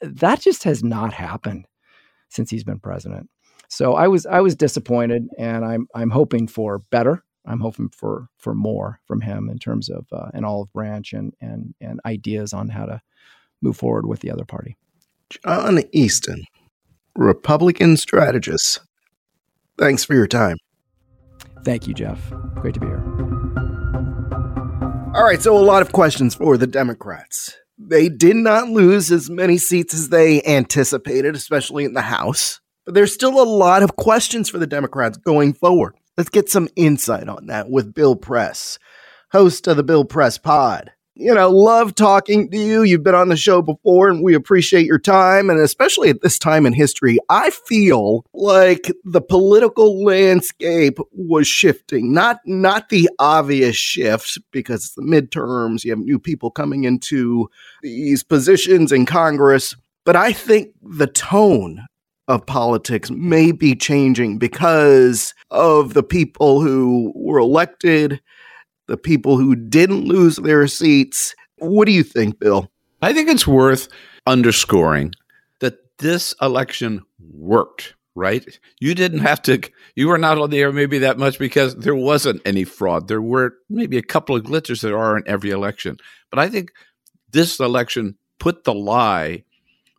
[0.00, 1.66] that just has not happened
[2.28, 3.30] since he's been president.
[3.68, 7.24] So I was I was disappointed, and I'm I'm hoping for better.
[7.46, 11.32] I'm hoping for for more from him in terms of uh, an olive branch and
[11.40, 13.00] and and ideas on how to
[13.62, 14.76] move forward with the other party.
[15.30, 16.44] John Easton,
[17.16, 18.80] Republican strategist.
[19.78, 20.56] Thanks for your time.
[21.64, 22.30] Thank you, Jeff.
[22.54, 23.02] Great to be here.
[25.14, 27.56] All right, so a lot of questions for the Democrats.
[27.78, 32.60] They did not lose as many seats as they anticipated, especially in the House.
[32.84, 35.94] But there's still a lot of questions for the Democrats going forward.
[36.16, 38.78] Let's get some insight on that with Bill Press,
[39.32, 40.92] host of the Bill Press Pod.
[41.18, 42.82] You know, love talking to you.
[42.82, 45.48] You've been on the show before and we appreciate your time.
[45.48, 52.12] And especially at this time in history, I feel like the political landscape was shifting.
[52.12, 57.48] Not not the obvious shift because it's the midterms, you have new people coming into
[57.82, 59.74] these positions in Congress.
[60.04, 61.86] But I think the tone
[62.28, 68.20] of politics may be changing because of the people who were elected,
[68.88, 71.34] the people who didn't lose their seats.
[71.58, 72.70] What do you think, Bill?
[73.02, 73.88] I think it's worth
[74.26, 75.12] underscoring
[75.60, 78.58] that this election worked, right?
[78.80, 79.60] You didn't have to,
[79.94, 83.08] you were not on the air maybe that much because there wasn't any fraud.
[83.08, 85.98] There were maybe a couple of glitches that are in every election.
[86.30, 86.72] But I think
[87.32, 89.44] this election put the lie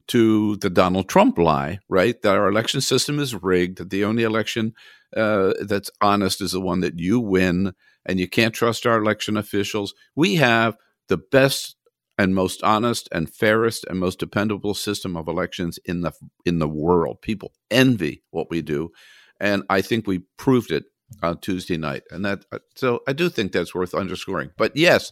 [0.08, 2.21] to the Donald Trump lie, right?
[2.21, 4.73] That our election system is rigged, that the only election
[5.15, 7.73] uh, that's honest is the one that you win,
[8.07, 9.93] and you can't trust our election officials.
[10.15, 10.75] We have
[11.07, 11.75] the best
[12.17, 16.11] and most honest and fairest and most dependable system of elections in the
[16.45, 17.21] in the world.
[17.21, 18.89] People envy what we do,
[19.39, 20.85] and I think we proved it
[21.21, 22.03] on Tuesday night.
[22.09, 24.49] And that uh, so I do think that's worth underscoring.
[24.57, 25.11] But yes,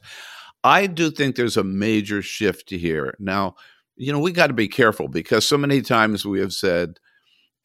[0.63, 3.55] I do think there's a major shift here now
[3.95, 6.99] you know, we got to be careful because so many times we have said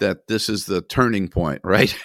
[0.01, 1.97] that this is the turning point, right?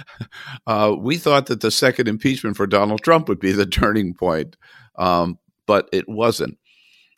[0.66, 4.56] uh, we thought that the second impeachment for Donald Trump would be the turning point,
[4.96, 6.58] um, but it wasn't.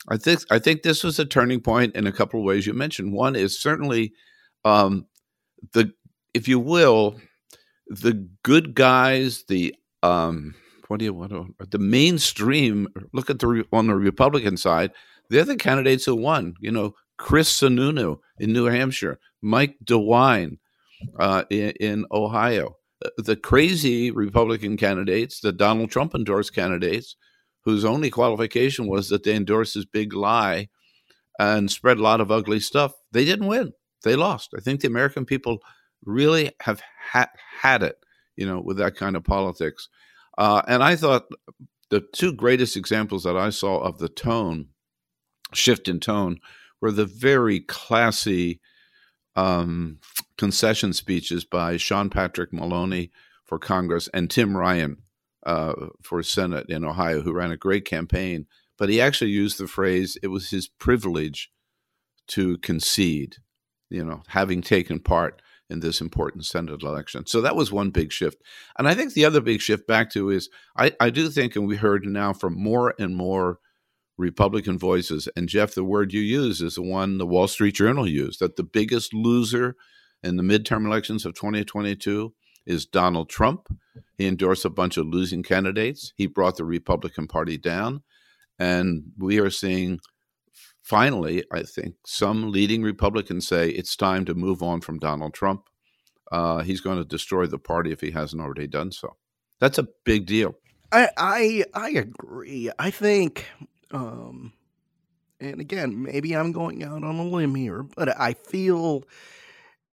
[0.08, 2.66] I think I think this was a turning point in a couple of ways.
[2.66, 4.12] You mentioned one is certainly
[4.64, 5.06] um,
[5.72, 5.92] the,
[6.32, 7.20] if you will,
[7.88, 10.54] the good guys, the um,
[10.88, 12.88] what do you want to the mainstream?
[13.12, 14.92] Look at the on the Republican side
[15.30, 16.54] they're the candidates who won.
[16.60, 20.58] You know, Chris Sununu in New Hampshire, Mike DeWine
[21.18, 22.76] uh, in, in, Ohio,
[23.16, 27.16] the crazy Republican candidates, the Donald Trump endorsed candidates,
[27.64, 30.68] whose only qualification was that they endorsed his big lie
[31.38, 32.92] and spread a lot of ugly stuff.
[33.12, 33.72] They didn't win.
[34.02, 34.50] They lost.
[34.56, 35.58] I think the American people
[36.04, 37.96] really have ha- had it,
[38.36, 39.88] you know, with that kind of politics.
[40.38, 41.26] Uh, and I thought
[41.90, 44.68] the two greatest examples that I saw of the tone
[45.52, 46.38] shift in tone
[46.80, 48.60] were the very classy
[49.36, 49.98] um,
[50.36, 53.10] concession speeches by Sean Patrick Maloney
[53.44, 54.98] for Congress and Tim Ryan
[55.44, 58.46] uh, for Senate in Ohio, who ran a great campaign.
[58.78, 61.50] But he actually used the phrase, it was his privilege
[62.28, 63.36] to concede,
[63.90, 67.26] you know, having taken part in this important Senate election.
[67.26, 68.42] So that was one big shift.
[68.78, 71.66] And I think the other big shift back to is I, I do think, and
[71.66, 73.58] we heard now from more and more
[74.20, 75.28] Republican voices.
[75.34, 78.56] And Jeff, the word you use is the one the Wall Street Journal used that
[78.56, 79.76] the biggest loser
[80.22, 82.32] in the midterm elections of 2022
[82.66, 83.68] is Donald Trump.
[84.16, 86.12] He endorsed a bunch of losing candidates.
[86.16, 88.02] He brought the Republican Party down.
[88.58, 89.98] And we are seeing
[90.82, 95.62] finally, I think, some leading Republicans say it's time to move on from Donald Trump.
[96.30, 99.16] Uh, he's going to destroy the party if he hasn't already done so.
[99.58, 100.54] That's a big deal.
[100.92, 102.70] I I, I agree.
[102.78, 103.46] I think
[103.92, 104.52] um,
[105.40, 109.04] and again, maybe I'm going out on a limb here, but I feel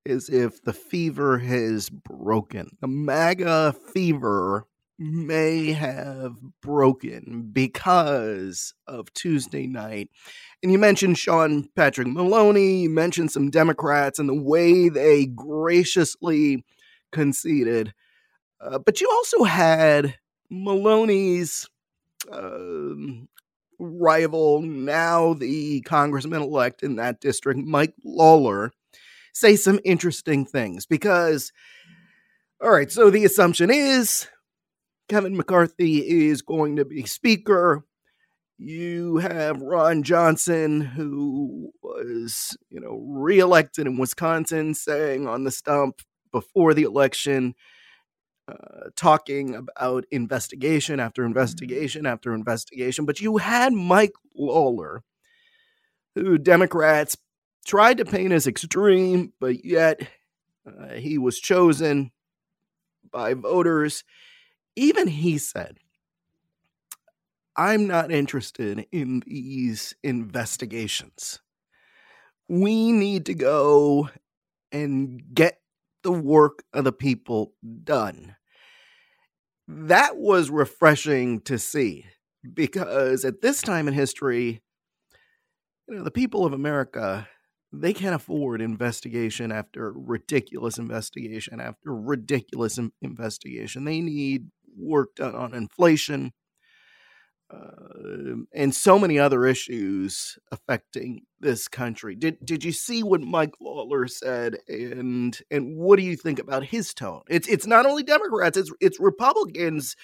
[0.06, 2.70] as if the fever has broken.
[2.82, 4.66] The MAGA fever
[5.00, 10.10] may have broken because of Tuesday night.
[10.64, 16.66] And you mentioned Sean Patrick Maloney, you mentioned some Democrats and the way they graciously
[17.12, 17.93] conceded.
[18.60, 20.18] Uh, but you also had
[20.50, 21.70] Maloney's
[22.32, 23.28] um,
[23.80, 28.72] rival, now the congressman elect in that district, Mike Lawler,
[29.34, 31.52] say some interesting things because,
[32.62, 34.28] all right, so the assumption is
[35.10, 37.84] Kevin McCarthy is going to be speaker.
[38.58, 46.02] You have Ron Johnson, who was, you know, reelected in Wisconsin, saying on the stump
[46.32, 47.54] before the election,
[48.48, 51.30] uh, talking about investigation after mm-hmm.
[51.30, 53.06] investigation after investigation.
[53.06, 55.04] But you had Mike Lawler,
[56.16, 57.18] who Democrats
[57.66, 60.08] tried to paint as extreme, but yet
[60.66, 62.12] uh, he was chosen
[63.12, 64.04] by voters.
[64.76, 65.80] Even he said,
[67.56, 71.39] I'm not interested in these investigations.
[72.48, 74.10] We need to go
[74.72, 75.60] and get
[76.08, 77.51] the work of the people
[77.84, 78.38] done.
[79.68, 82.05] That was refreshing to see
[82.53, 84.62] because at this time in history,
[85.86, 87.28] you know, the people of America,
[87.74, 93.84] they can't afford investigation after ridiculous investigation after ridiculous investigation.
[93.84, 94.47] They need
[94.78, 96.32] work done on inflation,
[97.50, 102.16] uh, and so many other issues affecting this country.
[102.16, 106.66] Did did you see what Mike Lawler said, and and what do you think about
[106.66, 107.22] his tone?
[107.30, 109.95] It's it's not only Democrats, it's it's Republicans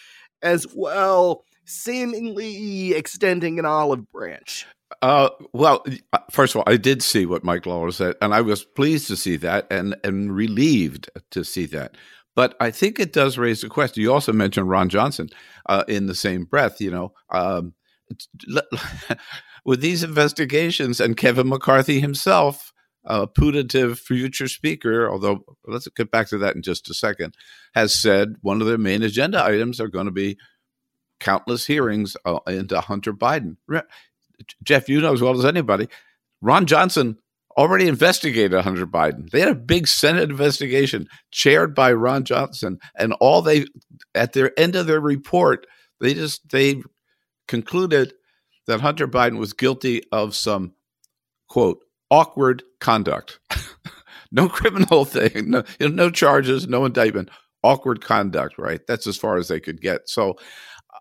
[0.42, 4.66] as well, seemingly extending an olive branch.
[5.02, 5.84] Uh, well,
[6.14, 9.08] uh, first of all, I did see what Mike Lawler said, and I was pleased
[9.08, 11.98] to see that, and and relieved to see that.
[12.36, 14.02] But I think it does raise the question.
[14.02, 15.30] You also mentioned Ron Johnson
[15.68, 16.82] uh, in the same breath.
[16.82, 17.74] You know, um,
[19.66, 22.74] with these investigations and Kevin McCarthy himself,
[23.06, 27.36] a putative future speaker, although let's get back to that in just a second,
[27.76, 30.38] has said one of their main agenda items are going to be
[31.20, 33.58] countless hearings uh, into Hunter Biden.
[34.64, 35.88] Jeff, you know as well as anybody,
[36.42, 37.18] Ron Johnson
[37.58, 39.30] already investigated Hunter Biden.
[39.30, 43.66] They had a big Senate investigation chaired by Ron Johnson, and all they
[44.16, 45.68] at their end of their report,
[46.00, 46.82] they just they
[47.48, 48.14] concluded
[48.68, 50.74] that Hunter Biden was guilty of some
[51.48, 51.80] quote
[52.10, 53.40] awkward conduct.
[54.32, 57.30] no criminal thing, no, no charges, no indictment,
[57.64, 58.82] awkward conduct, right?
[58.88, 60.10] That's as far as they could get.
[60.10, 60.38] So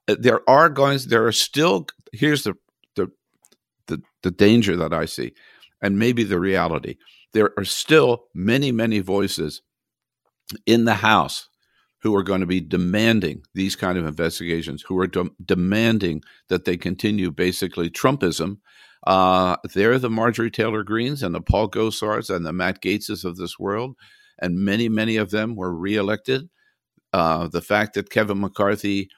[0.08, 2.54] uh, there are going there are still here's the
[2.96, 3.10] the
[3.86, 5.32] the, the danger that I see
[5.82, 6.96] and maybe the reality.
[7.32, 9.62] There are still many, many voices
[10.66, 11.48] in the House
[12.02, 16.64] who are going to be demanding these kind of investigations, who are de- demanding that
[16.64, 18.58] they continue basically Trumpism.
[19.06, 23.36] Uh, they're the Marjorie Taylor Greens and the Paul Gosars and the Matt Gaetzes of
[23.36, 23.96] this world,
[24.40, 26.48] and many, many of them were reelected.
[27.12, 29.08] Uh, the fact that Kevin McCarthy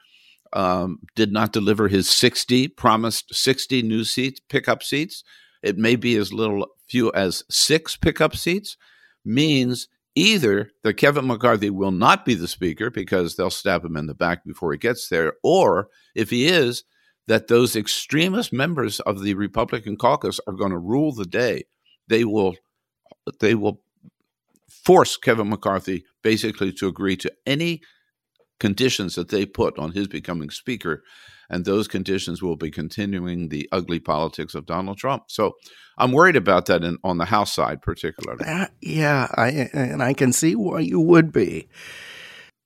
[0.53, 5.23] um, did not deliver his 60 promised 60 new seats, pickup seats,
[5.65, 8.77] it may be as little few as six pickup seats,
[9.25, 14.05] means either that Kevin McCarthy will not be the speaker because they'll stab him in
[14.05, 16.83] the back before he gets there, or if he is,
[17.27, 21.63] that those extremist members of the Republican caucus are going to rule the day.
[22.07, 22.55] They will
[23.39, 23.81] they will
[24.69, 27.81] force Kevin McCarthy basically to agree to any
[28.59, 31.03] conditions that they put on his becoming speaker
[31.49, 35.25] and those conditions will be continuing the ugly politics of Donald Trump.
[35.27, 35.53] So
[35.97, 38.45] I'm worried about that in, on the House side, particularly.
[38.45, 41.69] Uh, yeah, I, and I can see why you would be.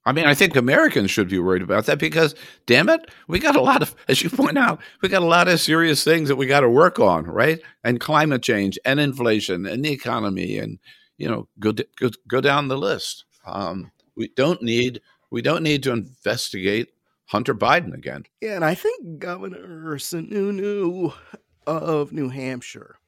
[0.06, 2.34] I mean, I think Americans should be worried about that because,
[2.66, 5.48] damn it, we got a lot of, as you point out, we got a lot
[5.48, 7.60] of serious things that we got to work on, right?
[7.84, 10.80] And climate change and inflation and the economy and,
[11.18, 13.26] you know, go go, go down the list.
[13.46, 16.90] Um, we don't need we don't need to investigate
[17.26, 18.24] Hunter Biden again.
[18.42, 21.14] Yeah, and I think Governor Sununu
[21.68, 23.00] of New Hampshire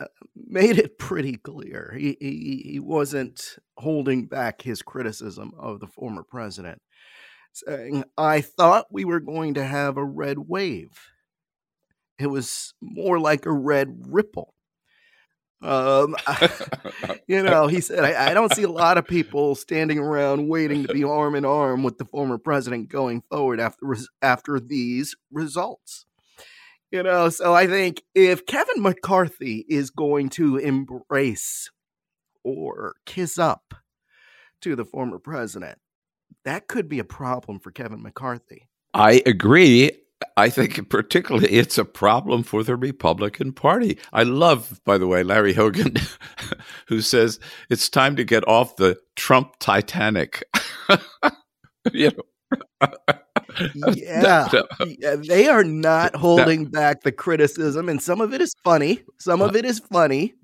[0.00, 5.86] uh, made it pretty clear he, he he wasn't holding back his criticism of the
[5.86, 6.80] former president,
[7.52, 10.90] saying, "I thought we were going to have a red wave.
[12.18, 14.54] It was more like a red ripple."
[15.60, 16.16] Um,
[17.26, 20.86] you know, he said, I, I, don't see a lot of people standing around waiting
[20.86, 26.06] to be arm in arm with the former president going forward after after these results.
[26.90, 31.70] You know, so I think if Kevin McCarthy is going to embrace
[32.44, 33.74] or kiss up
[34.62, 35.78] to the former president,
[36.44, 38.68] that could be a problem for Kevin McCarthy.
[38.94, 39.92] I agree.
[40.36, 43.98] I think particularly it's a problem for the Republican Party.
[44.12, 45.96] I love, by the way, Larry Hogan,
[46.86, 47.38] who says
[47.70, 50.44] it's time to get off the Trump Titanic.
[51.92, 52.22] you know,
[53.94, 54.48] yeah.
[54.80, 55.16] Uh, yeah.
[55.16, 59.02] they are not holding that, back the criticism, and some of it is funny.
[59.18, 59.58] Some of uh.
[59.58, 60.34] it is funny.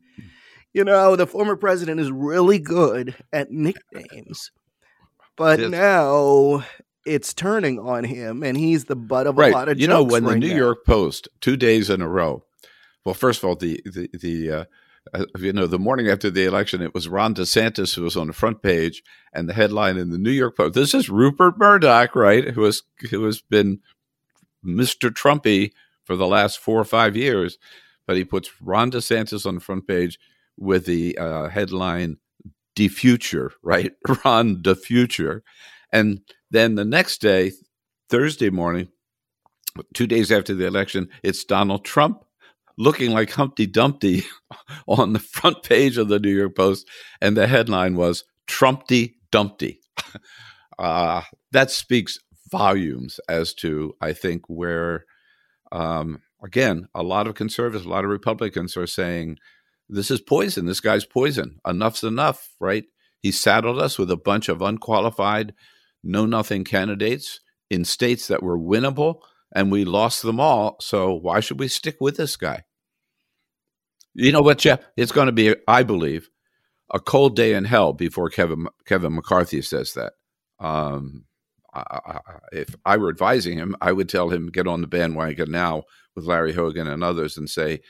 [0.73, 4.51] You know, the former president is really good at nicknames,
[5.37, 6.65] but now
[7.05, 9.53] it's turning on him, and he's the butt of right.
[9.53, 9.77] a lot of.
[9.77, 9.83] Jokes.
[9.83, 10.57] You know, when right the New now.
[10.57, 12.45] York Post two days in a row.
[13.05, 14.65] Well, first of all, the the the uh,
[15.13, 18.29] uh, you know, the morning after the election, it was Ron DeSantis who was on
[18.29, 19.03] the front page,
[19.33, 20.75] and the headline in the New York Post.
[20.75, 22.49] This is Rupert Murdoch, right?
[22.51, 23.81] Who has who has been
[24.65, 25.11] Mr.
[25.11, 25.73] Trumpy
[26.05, 27.59] for the last four or five years,
[28.07, 30.19] but he puts Ron DeSantis on the front page
[30.57, 32.17] with the uh, headline
[32.75, 33.93] "The Future," right?
[34.25, 35.43] Ron the Future,
[35.93, 36.21] and
[36.55, 37.53] then the next day,
[38.09, 38.89] Thursday morning,
[39.95, 42.25] two days after the election, it's Donald Trump
[42.77, 44.25] looking like Humpty Dumpty
[44.89, 46.89] on the front page of the New York Post,
[47.21, 49.81] and the headline was Trumpty Dumpty.
[50.79, 52.19] uh, that speaks
[52.51, 55.05] volumes as to, I think, where,
[55.73, 59.39] um, again, a lot of conservatives, a lot of Republicans are saying,
[59.89, 60.67] this is poison.
[60.67, 61.59] This guy's poison.
[61.67, 62.85] Enough's enough, right?
[63.21, 65.55] He saddled us with a bunch of unqualified,
[66.05, 67.41] know nothing candidates
[67.71, 69.21] in states that were winnable
[69.55, 70.77] and we lost them all.
[70.81, 72.65] So why should we stick with this guy?
[74.15, 74.81] You know what, Jeff?
[74.97, 76.29] It's going to be, I believe,
[76.93, 80.13] a cold day in hell before Kevin Kevin McCarthy says that.
[80.61, 81.25] Um,
[81.75, 82.21] I, I,
[82.53, 85.85] if I were advising him, I would tell him get on the bandwagon now
[86.15, 87.81] with Larry Hogan and others and say,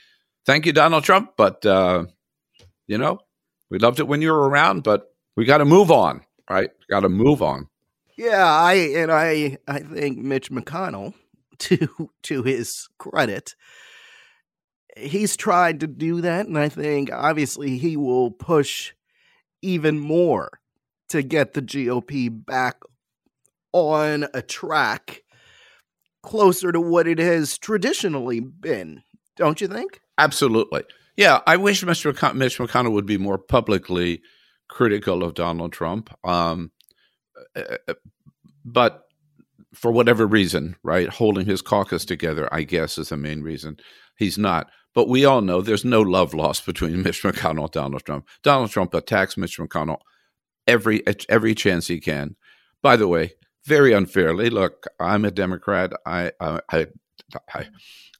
[0.47, 2.05] "Thank you, Donald Trump, but uh,
[2.87, 3.19] you know,
[3.69, 5.03] we loved it when you were around, but
[5.37, 6.71] we got to move on, right?
[6.89, 7.67] Got to move on."
[8.17, 11.13] Yeah, I and I I think Mitch McConnell
[11.59, 13.55] to to his credit
[14.97, 18.93] he's tried to do that and i think obviously he will push
[19.61, 20.59] even more
[21.09, 22.77] to get the gop back
[23.73, 25.21] on a track
[26.23, 29.03] closer to what it has traditionally been
[29.37, 29.99] don't you think?
[30.17, 30.83] Absolutely.
[31.17, 34.21] Yeah i wish mr McCon- mitch mcconnell would be more publicly
[34.69, 36.09] critical of donald trump.
[36.23, 36.71] Um,
[38.63, 39.05] but
[39.73, 43.77] for whatever reason, right, holding his caucus together, I guess, is the main reason.
[44.17, 44.69] He's not.
[44.93, 48.27] But we all know there's no love lost between Mitch McConnell and Donald Trump.
[48.43, 49.99] Donald Trump attacks Mitch McConnell
[50.67, 52.35] every every chance he can.
[52.81, 53.33] By the way,
[53.65, 54.49] very unfairly.
[54.49, 55.91] Look, I'm a Democrat.
[56.05, 56.87] I I I,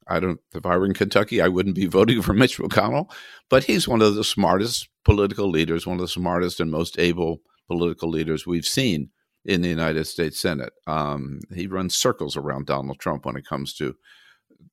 [0.08, 0.40] I, don't.
[0.54, 3.12] If I were in Kentucky, I wouldn't be voting for Mitch McConnell.
[3.50, 7.42] But he's one of the smartest political leaders, one of the smartest and most able
[7.68, 9.10] political leaders we've seen
[9.46, 10.74] in the United States Senate.
[10.88, 13.96] Um, he runs circles around Donald Trump when it comes to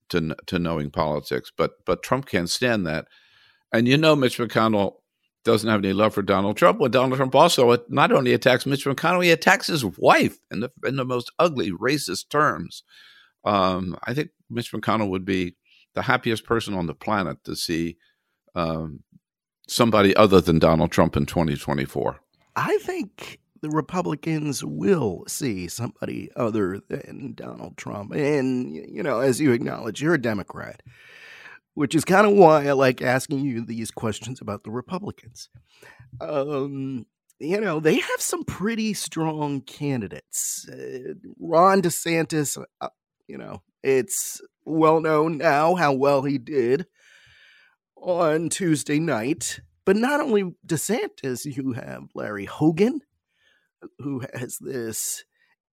[0.08, 3.06] to to knowing politics, but but Trump can't stand that.
[3.72, 4.96] And you know, Mitch McConnell
[5.44, 6.78] doesn't have any love for Donald Trump.
[6.78, 10.70] When Donald Trump also not only attacks Mitch McConnell, he attacks his wife in the
[10.84, 12.82] in the most ugly, racist terms.
[13.44, 15.56] Um, I think Mitch McConnell would be
[15.94, 17.96] the happiest person on the planet to see
[18.54, 19.00] um,
[19.68, 22.20] somebody other than Donald Trump in 2024.
[22.54, 28.12] I think the Republicans will see somebody other than Donald Trump.
[28.12, 30.82] And, you know, as you acknowledge, you're a Democrat,
[31.74, 35.48] which is kind of why I like asking you these questions about the Republicans.
[36.20, 37.06] Um,
[37.38, 40.68] you know, they have some pretty strong candidates.
[40.68, 42.88] Uh, Ron DeSantis, uh,
[43.28, 46.86] you know, it's well known now how well he did
[47.96, 49.60] on Tuesday night.
[49.84, 53.00] But not only DeSantis, you have Larry Hogan,
[53.99, 55.24] who has this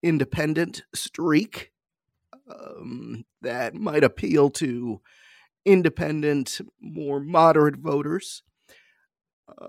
[0.02, 1.72] independent streak
[2.50, 5.02] um, that might appeal to
[5.66, 8.44] independent, more moderate voters.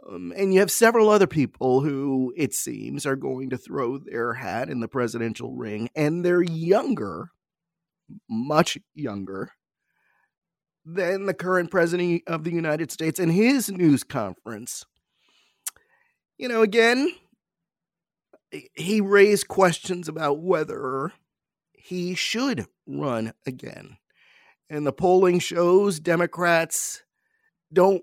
[0.06, 4.34] Um, and you have several other people who, it seems, are going to throw their
[4.34, 7.30] hat in the presidential ring, and they're younger,
[8.28, 9.52] much younger
[10.84, 13.18] than the current president of the United States.
[13.18, 14.84] And his news conference,
[16.36, 17.12] you know, again,
[18.74, 21.12] he raised questions about whether
[21.72, 23.96] he should run again.
[24.68, 27.02] And the polling shows Democrats
[27.72, 28.02] don't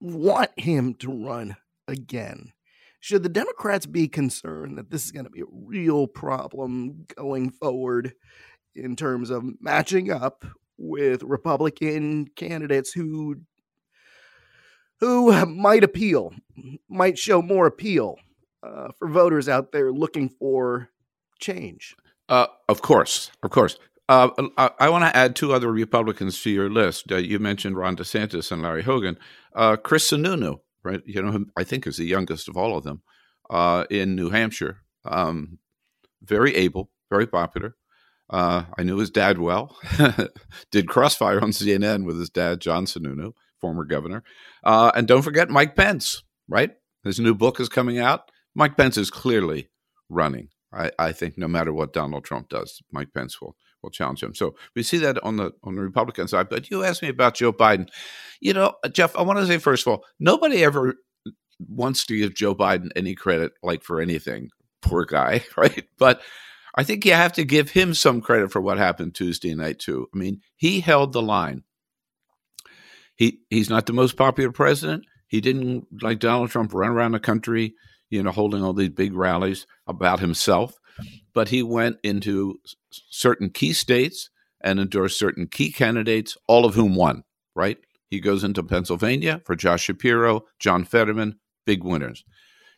[0.00, 1.56] want him to run
[1.86, 2.52] again.
[3.00, 7.50] Should the Democrats be concerned that this is going to be a real problem going
[7.50, 8.14] forward
[8.74, 10.44] in terms of matching up
[10.76, 13.36] with Republican candidates who
[15.00, 16.32] who might appeal,
[16.88, 18.16] might show more appeal
[18.62, 20.90] uh, for voters out there looking for
[21.38, 21.96] change?
[22.28, 23.78] Uh, of course, of course.
[24.08, 27.12] Uh, I, I want to add two other Republicans to your list.
[27.12, 29.18] Uh, you mentioned Ron DeSantis and Larry Hogan.
[29.54, 31.02] Uh, Chris Sununu, right?
[31.04, 33.02] You know, I think is the youngest of all of them
[33.50, 34.78] uh, in New Hampshire.
[35.04, 35.58] Um,
[36.22, 37.76] very able, very popular.
[38.30, 39.76] I knew his dad well.
[40.70, 44.22] Did Crossfire on CNN with his dad, John Sununu, former governor.
[44.64, 46.72] And don't forget Mike Pence, right?
[47.04, 48.30] His new book is coming out.
[48.58, 49.68] Mike Pence is clearly
[50.08, 50.48] running.
[50.72, 54.34] I, I think no matter what Donald Trump does, Mike Pence will will challenge him.
[54.34, 56.48] So we see that on the on the Republican side.
[56.48, 57.88] But you asked me about Joe Biden.
[58.40, 60.96] You know, uh, Jeff, I want to say first of all, nobody ever
[61.68, 64.50] wants to give Joe Biden any credit, like for anything.
[64.82, 65.84] Poor guy, right?
[65.96, 66.20] But
[66.74, 70.08] I think you have to give him some credit for what happened Tuesday night too.
[70.12, 71.62] I mean, he held the line.
[73.14, 75.04] He he's not the most popular president.
[75.28, 77.74] He didn't like Donald Trump run around the country,
[78.10, 80.78] you know, holding all these big rallies about himself,
[81.34, 82.58] but he went into
[82.90, 84.30] certain key states
[84.60, 87.22] and endorsed certain key candidates, all of whom won,
[87.54, 87.78] right?
[88.10, 92.24] He goes into Pennsylvania for Josh Shapiro, John Fetterman, big winners.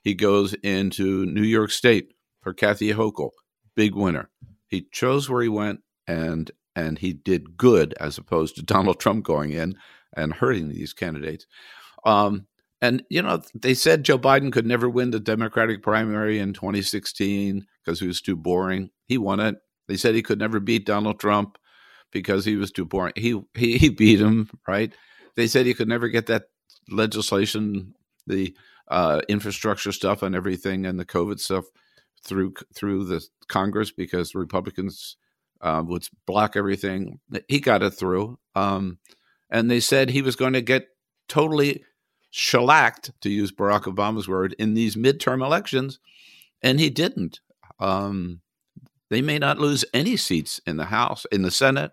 [0.02, 2.12] He goes into New York State
[2.42, 3.30] for Kathy Hochul,
[3.76, 4.30] big winner.
[4.68, 9.24] He chose where he went and and he did good as opposed to Donald Trump
[9.24, 9.76] going in
[10.16, 11.46] and hurting these candidates.
[12.04, 12.46] Um,
[12.82, 17.66] and you know, they said Joe Biden could never win the Democratic primary in 2016
[17.84, 18.90] because he was too boring.
[19.06, 19.56] He won it.
[19.88, 21.58] They said he could never beat Donald Trump
[22.12, 23.12] because he was too boring.
[23.16, 24.92] He he, he beat him, right?
[25.36, 26.44] They said he could never get that
[26.88, 27.94] legislation,
[28.26, 28.56] the
[28.88, 31.64] uh, infrastructure stuff and everything, and the COVID stuff
[32.24, 35.16] through through the Congress because the Republicans
[35.60, 37.20] uh, would block everything.
[37.48, 38.98] He got it through, um,
[39.50, 40.86] and they said he was going to get
[41.28, 41.84] totally
[42.30, 45.98] shellacked, to use Barack Obama's word, in these midterm elections,
[46.62, 47.40] and he didn't.
[47.78, 48.40] Um,
[49.08, 51.92] they may not lose any seats in the House, in the Senate,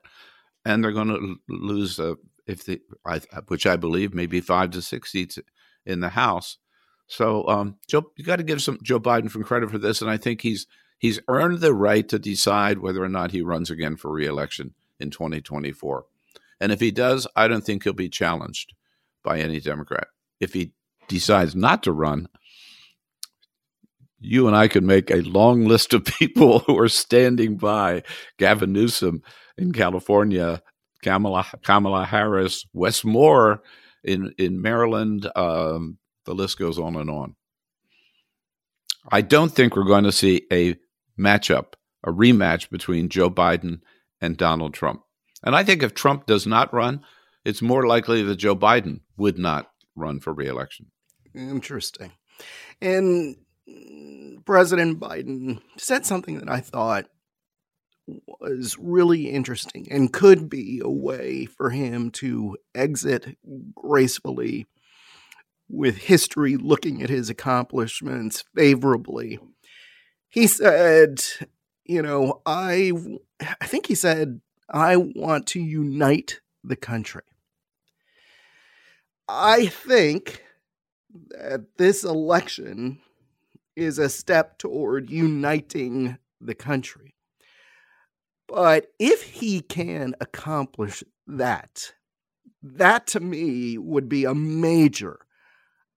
[0.64, 2.16] and they're going to lose, uh,
[2.46, 2.68] if
[3.48, 5.40] which I believe, maybe five to six seats
[5.86, 6.58] in the House.
[7.08, 10.12] So, um, Joe, you got to give some Joe Biden some credit for this, and
[10.12, 10.68] I think he's
[11.00, 15.10] he's earned the right to decide whether or not he runs again for reelection in
[15.10, 16.06] 2024.
[16.60, 18.74] And if he does, I don't think he'll be challenged
[19.24, 20.08] by any Democrat.
[20.40, 20.74] If he
[21.08, 22.28] decides not to run,
[24.20, 28.04] you and I could make a long list of people who are standing by
[28.38, 29.22] Gavin Newsom
[29.58, 30.62] in California,
[31.04, 33.62] Kamala Kamala Harris, Wes Moore
[34.04, 37.36] in in Maryland, um, the list goes on and on.
[39.12, 40.76] I don't think we're going to see a
[41.18, 41.74] matchup,
[42.04, 43.80] a rematch between Joe Biden
[44.20, 45.04] and Donald Trump.
[45.44, 47.02] And I think if Trump does not run,
[47.46, 50.88] it's more likely that Joe Biden would not run for reelection.
[51.36, 52.14] Interesting.
[52.82, 53.36] And
[54.46, 57.08] President Biden said something that I thought
[58.40, 63.38] was really interesting and could be a way for him to exit
[63.76, 64.66] gracefully
[65.70, 69.40] with history looking at his accomplishments favorably.
[70.30, 71.22] He said,
[71.84, 72.94] you know, I
[73.62, 74.40] I think he said
[74.70, 77.24] I want to unite the country.
[79.28, 80.44] I think
[81.32, 83.00] that this election
[83.76, 87.14] is a step toward uniting the country.
[88.48, 91.94] But if he can accomplish that,
[92.64, 95.20] that to me would be a major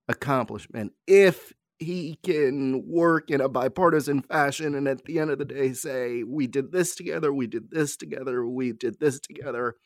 [0.08, 5.44] accomplishment if he can work in a bipartisan fashion and at the end of the
[5.44, 9.76] day say, We did this together, we did this together, we did this together.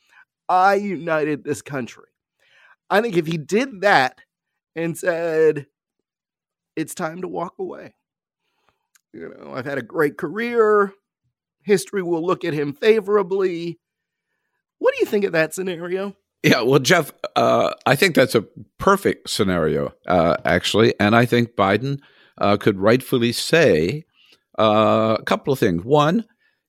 [0.48, 2.13] I united this country.
[2.90, 4.18] I think if he did that
[4.76, 5.66] and said,
[6.76, 7.94] It's time to walk away,
[9.12, 10.92] you know, I've had a great career,
[11.62, 13.78] history will look at him favorably.
[14.78, 16.16] What do you think of that scenario?
[16.42, 18.44] Yeah, well, Jeff, uh, I think that's a
[18.78, 20.92] perfect scenario, uh, actually.
[21.00, 22.00] And I think Biden
[22.36, 24.04] uh, could rightfully say
[24.58, 25.84] uh, a couple of things.
[25.84, 26.26] One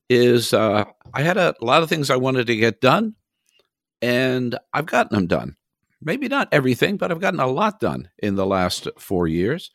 [0.08, 3.16] is uh, I had a lot of things I wanted to get done,
[4.00, 5.56] and I've gotten them done.
[6.06, 9.72] Maybe not everything, but I've gotten a lot done in the last four years.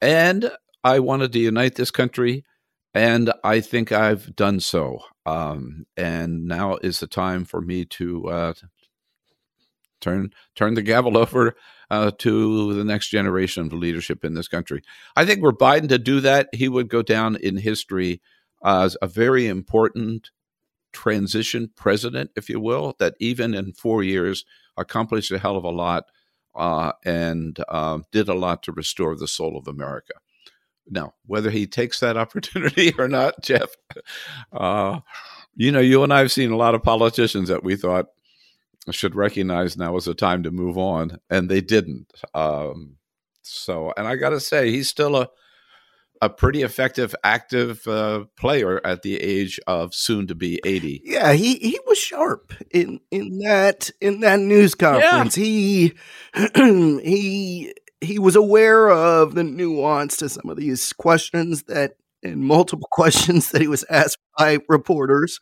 [0.00, 0.50] And
[0.82, 2.46] I wanted to unite this country,
[2.94, 5.00] and I think I've done so.
[5.26, 8.54] Um, and now is the time for me to uh,
[10.00, 11.54] turn turn the gavel over
[11.90, 14.80] uh, to the next generation of leadership in this country.
[15.16, 18.22] I think were Biden to do that, he would go down in history
[18.64, 20.30] as a very important
[20.94, 24.46] transition president, if you will, that even in four years
[24.76, 26.04] accomplished a hell of a lot
[26.54, 30.14] uh, and uh, did a lot to restore the soul of America.
[30.88, 33.70] Now, whether he takes that opportunity or not, Jeff,
[34.52, 35.00] uh,
[35.56, 38.06] you know, you and I have seen a lot of politicians that we thought
[38.90, 42.12] should recognize now is the time to move on, and they didn't.
[42.34, 42.96] Um,
[43.42, 45.28] so, and I got to say, he's still a
[46.24, 51.02] a pretty effective, active uh, player at the age of soon to be eighty.
[51.04, 55.36] Yeah, he he was sharp in in that in that news conference.
[55.36, 55.44] Yeah.
[55.44, 55.94] He
[56.54, 62.88] he he was aware of the nuance to some of these questions that and multiple
[62.92, 65.38] questions that he was asked by reporters.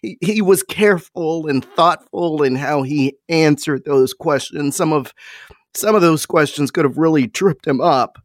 [0.00, 4.76] He, he was careful and thoughtful in how he answered those questions.
[4.76, 5.12] Some of
[5.74, 8.18] some of those questions could have really tripped him up.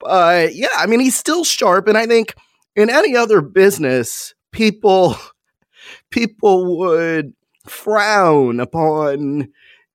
[0.00, 1.88] But yeah, I mean, he's still sharp.
[1.88, 2.34] And I think
[2.74, 5.16] in any other business, people
[6.10, 7.32] people would
[7.66, 9.48] frown upon,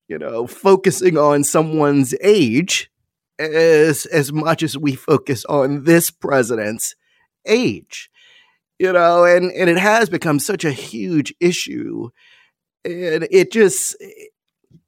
[0.07, 2.89] you know, focusing on someone's age
[3.39, 6.95] as as much as we focus on this president's
[7.45, 8.09] age.
[8.79, 12.09] You know, and, and it has become such a huge issue.
[12.83, 13.95] And it just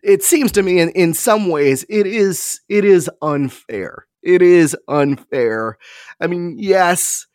[0.01, 4.07] it seems to me in, in some ways it is it is unfair.
[4.23, 5.77] It is unfair.
[6.19, 7.27] I mean, yes,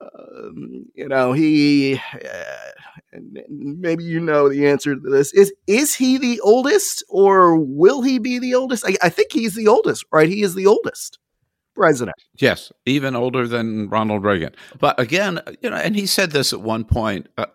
[0.00, 2.00] um, you know he.
[2.14, 3.18] Uh,
[3.48, 5.32] maybe you know the answer to this.
[5.34, 8.84] Is is he the oldest, or will he be the oldest?
[8.86, 10.28] I, I think he's the oldest, right?
[10.28, 11.18] He is the oldest
[11.74, 12.16] president.
[12.36, 14.54] Yes, even older than Ronald Reagan.
[14.78, 17.28] But again, you know, and he said this at one point.
[17.36, 17.46] Uh,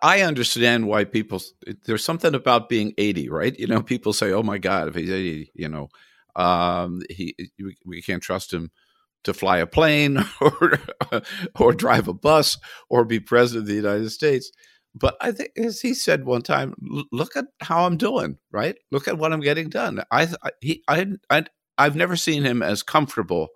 [0.00, 1.40] I understand why people.
[1.86, 3.58] There's something about being 80, right?
[3.58, 5.88] You know, people say, "Oh my God, if he's 80, you know,
[6.36, 7.34] um, he
[7.84, 8.70] we, can't trust him
[9.24, 10.78] to fly a plane or
[11.58, 12.58] or drive a bus
[12.88, 14.50] or be president of the United States."
[14.94, 16.74] But I think, as he said one time,
[17.12, 18.76] look at how I'm doing, right?
[18.90, 20.02] Look at what I'm getting done.
[20.10, 21.44] I, I he, I, I,
[21.78, 23.48] I've never seen him as comfortable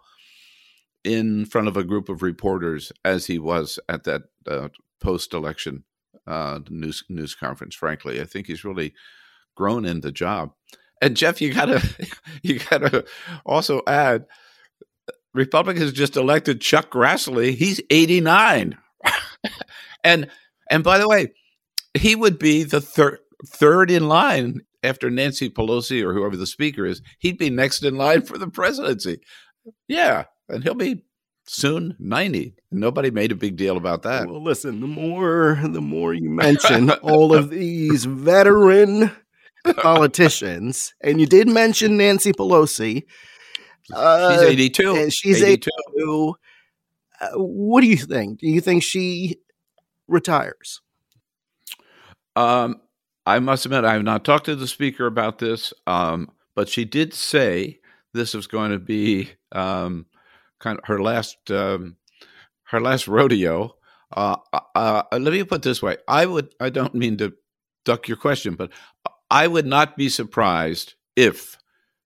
[1.05, 4.69] in front of a group of reporters as he was at that uh,
[5.01, 5.85] post-election
[6.27, 7.75] uh, news news conference.
[7.75, 8.95] Frankly, I think he's really
[9.55, 10.53] grown in the job.
[11.01, 11.83] And Jeff, you gotta
[12.43, 13.05] you gotta
[13.45, 14.27] also add,
[15.35, 17.55] Republicans just elected Chuck Grassley.
[17.55, 18.79] He's eighty nine,
[20.05, 20.31] and
[20.71, 21.33] and by the way,
[21.95, 26.87] he would be the third third in line after Nancy Pelosi or whoever the speaker
[26.87, 27.03] is.
[27.19, 29.21] He'd be next in line for the presidency.
[29.89, 31.03] Yeah, and he'll be
[31.49, 36.13] soon 90 nobody made a big deal about that well listen the more the more
[36.13, 39.13] you mention all of these veteran
[39.79, 43.05] politicians and you did mention nancy pelosi.
[43.93, 46.35] Uh, she's 82 and she's 82, 82.
[47.21, 48.41] Uh, what do you think?
[48.41, 49.37] Do you think she
[50.09, 50.81] retires?
[52.35, 52.81] Um
[53.29, 56.85] i must admit i have not talked to the speaker about this um but she
[56.85, 57.81] did say
[58.15, 60.07] this was going to be um
[60.59, 61.97] kind of her last um,
[62.65, 63.77] her last rodeo.
[64.15, 67.35] Uh, uh, uh, let me put this way: I would I don't mean to
[67.85, 68.71] duck your question, but
[69.31, 71.57] I would not be surprised if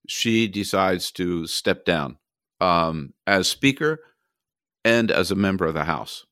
[0.06, 2.18] she decides to step down
[2.60, 4.00] um, as speaker
[4.84, 6.26] and as a member of the House.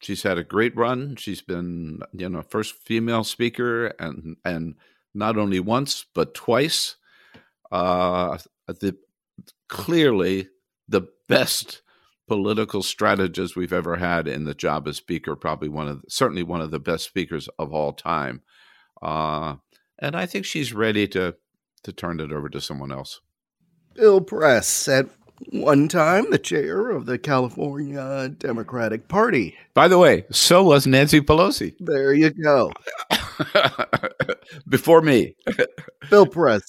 [0.00, 1.16] She's had a great run.
[1.16, 4.74] She's been, you know, first female speaker, and and
[5.14, 6.96] not only once but twice.
[7.70, 8.36] Uh,
[8.66, 8.96] the,
[9.68, 10.48] clearly
[10.88, 11.82] the best
[12.26, 15.36] political strategist we've ever had in the job as speaker.
[15.36, 18.42] Probably one of certainly one of the best speakers of all time.
[19.02, 19.56] Uh,
[19.98, 21.34] and I think she's ready to
[21.84, 23.20] to turn it over to someone else.
[23.94, 25.06] Bill Press at
[25.50, 29.56] one time the chair of the California Democratic Party.
[29.74, 31.74] By the way, so was Nancy Pelosi.
[31.80, 32.72] There you go.
[34.68, 35.34] Before me.
[36.10, 36.62] Bill Press.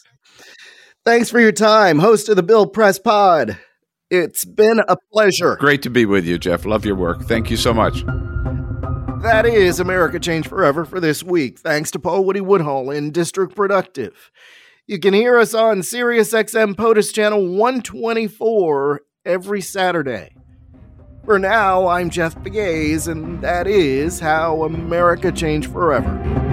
[1.06, 3.58] Thanks for your time, host of the Bill Press Pod.
[4.10, 5.58] It's been a pleasure.
[5.58, 6.66] Great to be with you, Jeff.
[6.66, 7.24] Love your work.
[7.24, 8.04] Thank you so much.
[9.24, 11.58] That is America Change Forever for this week.
[11.58, 14.30] Thanks to Paul Woody Woodhull in District Productive.
[14.86, 20.36] You can hear us on SiriusXM POTUS Channel 124 every Saturday.
[21.24, 26.53] For now, I'm Jeff Pegues, and that is how America Changed Forever.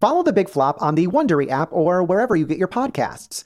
[0.00, 3.44] Follow The Big Flop on the Wondery app or wherever you get your podcasts.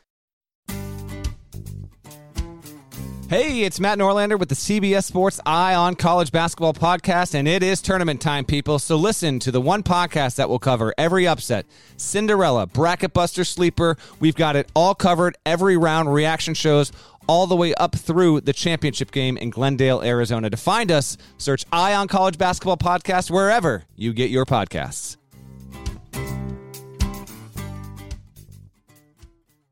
[3.28, 7.62] Hey, it's Matt Norlander with the CBS Sports Eye on College Basketball podcast, and it
[7.62, 8.80] is tournament time, people.
[8.80, 11.64] So listen to the one podcast that will cover every upset
[11.96, 13.96] Cinderella, Bracket Buster, Sleeper.
[14.18, 16.90] We've got it all covered, every round, reaction shows,
[17.28, 20.50] all the way up through the championship game in Glendale, Arizona.
[20.50, 25.19] To find us, search Eye on College Basketball podcast wherever you get your podcasts.